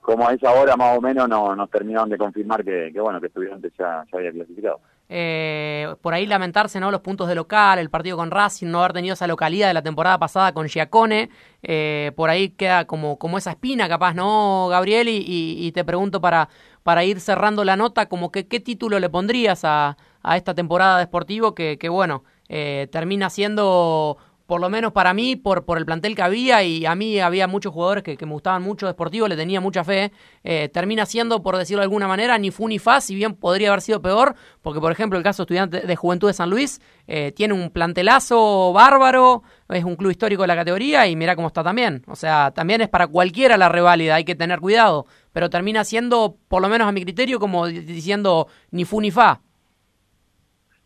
[0.01, 3.19] como a esa hora más o menos no, nos terminaron de confirmar que, que bueno,
[3.19, 4.80] que estudiantes ya, ya había clasificado.
[5.10, 8.93] Eh, por ahí lamentarse no los puntos de local, el partido con Racing, no haber
[8.93, 11.30] tenido esa localidad de la temporada pasada con Giacone,
[11.64, 15.08] eh, por ahí queda como, como esa espina capaz, ¿no, Gabriel?
[15.10, 16.49] Y, te pregunto para,
[16.84, 20.97] para ir cerrando la nota, como que qué título le pondrías a, a esta temporada
[20.97, 24.18] de Sportivo que, que bueno, eh, termina siendo
[24.48, 27.48] por lo menos para mí, por, por el plantel que había, y a mí había
[27.48, 30.12] muchos jugadores que, me gustaban mucho de Sportivo, le tenía mucha fe,
[30.43, 33.68] eh, termina siendo, por decirlo de alguna manera, ni fu ni fa, si bien podría
[33.68, 37.34] haber sido peor, porque por ejemplo el caso estudiante de Juventud de San Luis eh,
[37.36, 41.62] tiene un plantelazo bárbaro, es un club histórico de la categoría y mira cómo está
[41.62, 42.04] también.
[42.08, 46.38] O sea, también es para cualquiera la reválida, hay que tener cuidado, pero termina siendo,
[46.48, 49.41] por lo menos a mi criterio, como diciendo ni fu ni fa.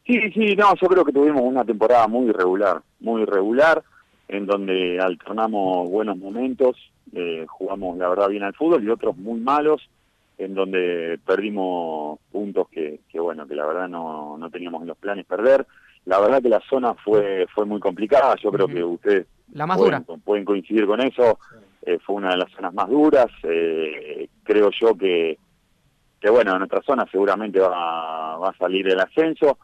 [0.06, 3.84] Sí, sí, no, yo creo que tuvimos una temporada muy irregular, muy irregular,
[4.28, 6.76] en donde alternamos buenos momentos,
[7.14, 9.88] eh, jugamos la verdad bien al fútbol y otros muy malos,
[10.38, 14.98] en donde perdimos puntos que, que bueno, que la verdad no, no teníamos en los
[14.98, 15.68] planes perder.
[16.06, 18.74] La verdad que la zona fue fue muy complicada, yo creo uh -huh.
[18.74, 20.20] que ustedes la más pueden, dura.
[20.26, 21.38] pueden coincidir con eso,
[21.86, 25.38] eh, fue una de las zonas más duras, eh, creo yo que,
[26.20, 29.60] que bueno, nuestra zona seguramente va, va a salir el ascenso,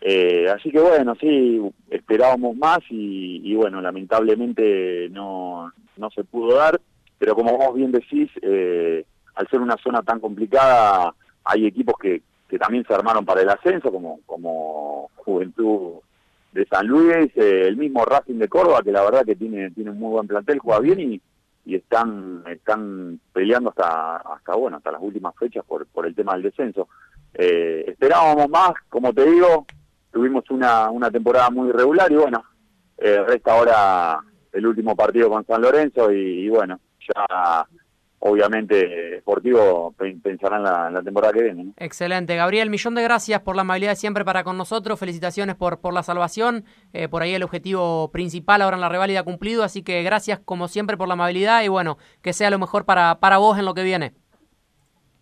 [0.00, 6.56] eh, así que bueno, sí, esperábamos más y, y, bueno, lamentablemente no, no se pudo
[6.56, 6.80] dar,
[7.18, 12.22] pero como vos bien decís, eh, al ser una zona tan complicada, hay equipos que,
[12.48, 15.94] que también se armaron para el ascenso, como, como Juventud
[16.52, 19.90] de San Luis, eh, el mismo Racing de Córdoba, que la verdad que tiene, tiene
[19.90, 21.20] un muy buen plantel, juega bien y,
[21.66, 26.34] y están, están peleando hasta, hasta bueno, hasta las últimas fechas por, por el tema
[26.34, 26.88] del descenso.
[27.34, 29.66] Eh, esperábamos más, como te digo,
[30.12, 32.44] tuvimos una, una temporada muy irregular y bueno,
[32.98, 34.20] eh, resta ahora
[34.52, 37.66] el último partido con San Lorenzo y, bueno, ya
[38.20, 41.72] obviamente Sportivo pensará en la, temporada que viene.
[41.76, 42.34] Excelente.
[42.34, 44.98] Gabriel, millón de gracias por la amabilidad de siempre para con nosotros.
[44.98, 46.64] Felicitaciones por, por la salvación.
[46.92, 49.62] Eh, por ahí el objetivo principal ahora en la reválida cumplido.
[49.62, 53.20] Así que gracias como siempre por la amabilidad y bueno, que sea lo mejor para,
[53.20, 54.14] para vos en lo que viene.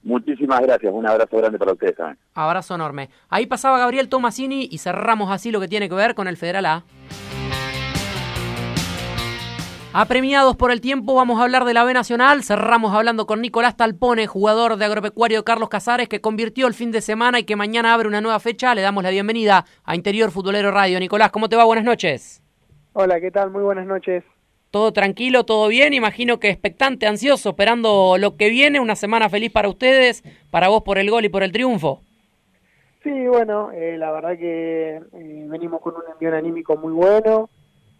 [0.06, 2.16] Muchísimas gracias, un abrazo grande para ustedes también.
[2.32, 3.10] Abrazo enorme.
[3.28, 6.64] Ahí pasaba Gabriel Tomasini y cerramos así lo que tiene que ver con el Federal
[6.64, 6.84] A.
[9.92, 12.44] Apremiados por el tiempo, vamos a hablar de la B Nacional.
[12.44, 17.00] Cerramos hablando con Nicolás Talpone, jugador de agropecuario Carlos Casares, que convirtió el fin de
[17.00, 18.76] semana y que mañana abre una nueva fecha.
[18.76, 21.00] Le damos la bienvenida a Interior Futbolero Radio.
[21.00, 21.64] Nicolás, ¿cómo te va?
[21.64, 22.44] Buenas noches.
[22.92, 23.50] Hola, ¿qué tal?
[23.50, 24.22] Muy buenas noches.
[24.70, 29.50] Todo tranquilo, todo bien, imagino que expectante, ansioso, esperando lo que viene, una semana feliz
[29.50, 32.00] para ustedes, para vos por el gol y por el triunfo.
[33.02, 37.48] Sí, bueno, eh, la verdad que eh, venimos con un envío anímico muy bueno,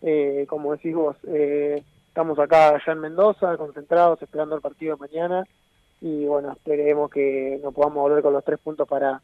[0.03, 5.01] eh, como decís vos, eh, estamos acá ya en Mendoza, concentrados, esperando el partido de
[5.01, 5.45] mañana,
[6.01, 9.23] y bueno, esperemos que nos podamos volver con los tres puntos para,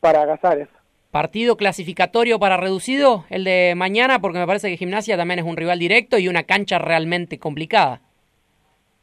[0.00, 0.68] para Casares.
[1.12, 5.58] Partido clasificatorio para reducido, el de mañana, porque me parece que Gimnasia también es un
[5.58, 8.00] rival directo y una cancha realmente complicada.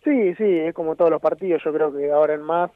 [0.04, 2.72] Sí, sí, es como todos los partidos, yo creo que ahora en más,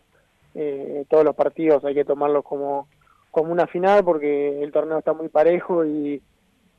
[0.54, 2.88] eh, todos los partidos hay que tomarlos como,
[3.32, 6.22] como una final porque el torneo está muy parejo y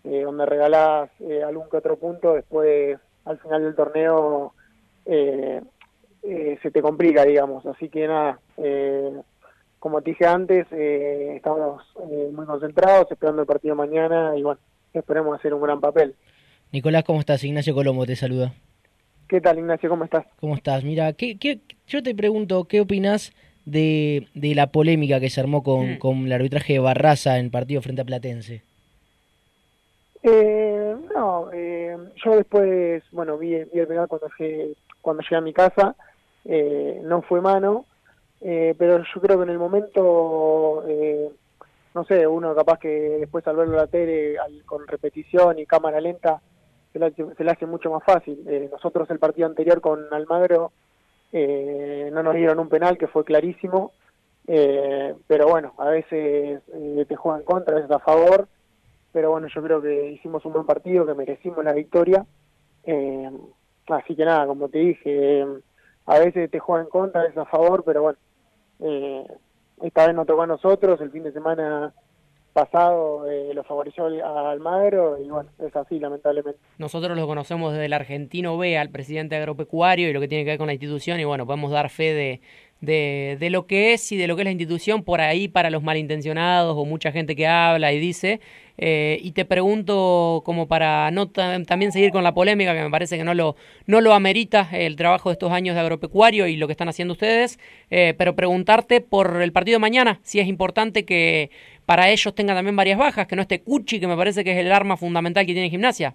[0.04, 4.54] eh, donde regalás eh, algún que otro punto, después al final del torneo
[6.26, 7.66] eh, se te complica, digamos.
[7.66, 9.12] Así que nada, eh,
[9.84, 14.58] como te dije antes, eh, estamos eh, muy concentrados, esperando el partido mañana y bueno,
[14.94, 16.14] esperemos hacer un gran papel.
[16.72, 17.44] Nicolás, ¿cómo estás?
[17.44, 18.54] Ignacio Colombo te saluda.
[19.28, 19.90] ¿Qué tal, Ignacio?
[19.90, 20.24] ¿Cómo estás?
[20.40, 20.84] ¿Cómo estás?
[20.84, 23.34] Mira, ¿qué, qué, yo te pregunto, ¿qué opinas
[23.66, 25.98] de, de la polémica que se armó con, Mm.
[25.98, 28.62] con el arbitraje de Barraza en partido frente a Platense?
[30.22, 34.72] Eh, no, eh, yo después, bueno, vi, vi el penal cuando llegué,
[35.02, 35.94] cuando llegué a mi casa,
[36.46, 37.84] eh, no fue mano,
[38.44, 41.30] eh, pero yo creo que en el momento, eh,
[41.94, 45.66] no sé, uno capaz que después al verlo en la tele al- con repetición y
[45.66, 46.40] cámara lenta,
[46.92, 48.42] se le, hace- hace mucho más fácil.
[48.48, 50.72] Eh, nosotros el partido anterior con Almagro
[51.32, 53.92] eh, no nos dieron un penal que fue clarísimo,
[54.46, 58.46] eh, pero bueno, a veces eh, te juegan contra, a veces a favor,
[59.12, 62.24] pero bueno, yo creo que hicimos un buen partido, que merecimos la victoria.
[63.88, 65.44] Así que nada, como te dije,
[66.06, 68.18] a veces te juegan contra, a veces a favor, pero bueno,
[68.84, 69.26] eh,
[69.82, 71.92] esta vez nos tocó a nosotros, el fin de semana
[72.52, 76.60] pasado eh, lo favoreció a Almagro y bueno, es así lamentablemente.
[76.78, 80.50] Nosotros lo conocemos desde el argentino B al presidente agropecuario y lo que tiene que
[80.50, 82.40] ver con la institución y bueno, podemos dar fe
[82.80, 85.70] de, de lo que es y de lo que es la institución por ahí para
[85.70, 88.40] los malintencionados o mucha gente que habla y dice.
[88.76, 92.90] Eh, y te pregunto como para no ta- también seguir con la polémica que me
[92.90, 93.54] parece que no lo,
[93.86, 97.12] no lo amerita el trabajo de estos años de agropecuario y lo que están haciendo
[97.12, 97.58] ustedes,
[97.90, 101.50] eh, pero preguntarte por el partido de mañana, si es importante que
[101.86, 104.58] para ellos tenga también varias bajas, que no esté Cuchi, que me parece que es
[104.58, 106.14] el arma fundamental que tiene gimnasia.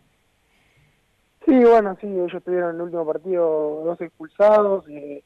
[1.46, 4.88] Sí, bueno, sí, ellos tuvieron el último partido dos expulsados.
[4.90, 5.24] eh,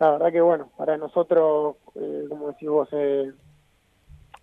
[0.00, 3.32] la verdad que, bueno, para nosotros, eh, como decís vos, eh,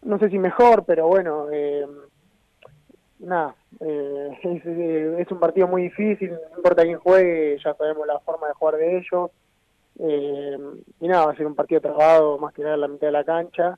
[0.04, 1.48] no sé si mejor, pero bueno,
[3.22, 8.06] nada, eh, es, eh, es un partido muy difícil, no importa quién juegue, ya sabemos
[8.08, 9.32] la forma de jugar de ellos.
[10.00, 10.58] eh,
[11.00, 13.14] y nada, va a ser un partido trabado más que nada en la mitad de
[13.14, 13.78] la cancha,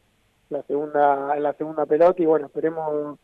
[0.49, 3.19] la segunda, en la segunda pelota, y bueno, esperemos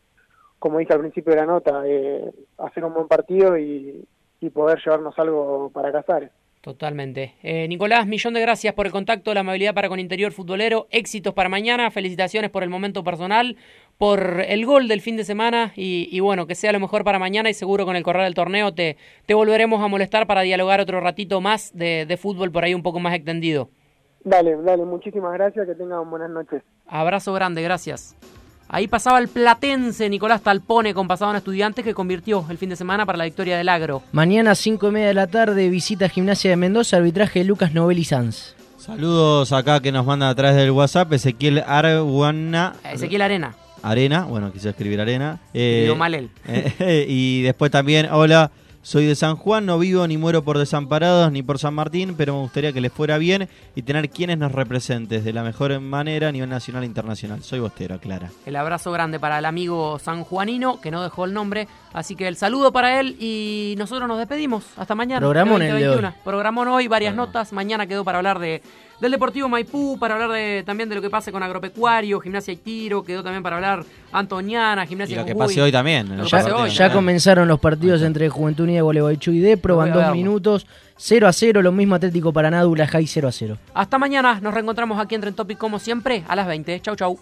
[0.60, 4.04] como dije al principio de la nota, eh, hacer un buen partido y,
[4.40, 6.30] y poder llevarnos algo para Casares.
[6.60, 7.36] Totalmente.
[7.42, 11.32] Eh, Nicolás, millón de gracias por el contacto, la amabilidad para con Interior Futbolero, éxitos
[11.32, 13.56] para mañana, felicitaciones por el momento personal,
[14.00, 17.18] por el gol del fin de semana y, y bueno, que sea lo mejor para
[17.18, 18.96] mañana y seguro con el correr del torneo te,
[19.26, 22.82] te volveremos a molestar para dialogar otro ratito más de, de fútbol por ahí un
[22.82, 23.68] poco más extendido.
[24.24, 26.62] Dale, dale, muchísimas gracias, que tengan buenas noches.
[26.86, 28.16] Abrazo grande, gracias.
[28.68, 32.76] Ahí pasaba el platense Nicolás Talpone con pasado en estudiantes que convirtió el fin de
[32.76, 34.02] semana para la victoria del agro.
[34.12, 38.04] Mañana, 5 y media de la tarde, visita Gimnasia de Mendoza, arbitraje de Lucas Novelli
[38.04, 38.56] Sanz.
[38.78, 42.76] Saludos acá que nos mandan a través del WhatsApp, Ezequiel Arguana.
[42.90, 43.54] Ezequiel Arena.
[43.82, 45.40] Arena, bueno, quise escribir Arena.
[45.54, 46.30] Eh, mal él.
[46.46, 48.50] eh, y después también, hola,
[48.82, 52.32] soy de San Juan, no vivo ni muero por desamparados ni por San Martín, pero
[52.32, 56.28] me gustaría que les fuera bien y tener quienes nos representen de la mejor manera
[56.28, 57.42] a nivel nacional e internacional.
[57.42, 58.30] Soy Bostero, Clara.
[58.46, 61.68] El abrazo grande para el amigo sanjuanino, que no dejó el nombre.
[61.92, 64.64] Así que el saludo para él y nosotros nos despedimos.
[64.78, 65.20] Hasta mañana.
[65.20, 66.14] Programón el de 2021.
[66.24, 67.52] Programón hoy, varias notas.
[67.52, 68.62] Mañana quedó para hablar de
[69.00, 72.56] del Deportivo Maipú, para hablar de, también de lo que pase con Agropecuario, Gimnasia y
[72.56, 73.02] Tiro.
[73.02, 76.16] Quedó también para hablar Antoniana, Gimnasia Y lo que pase hoy también.
[76.16, 76.24] Lo
[76.56, 76.70] hoy.
[76.70, 81.32] Ya comenzaron los partidos entre Juventud Unida, Gualeguaychú y Depro, van dos minutos, 0 a
[81.32, 83.56] 0, lo mismo Atlético Paraná, Dulajay 0 a 0.
[83.72, 84.38] Hasta mañana.
[84.40, 86.80] Nos reencontramos aquí en Tren Topic como siempre a las 20.
[86.80, 87.18] Chau, chau.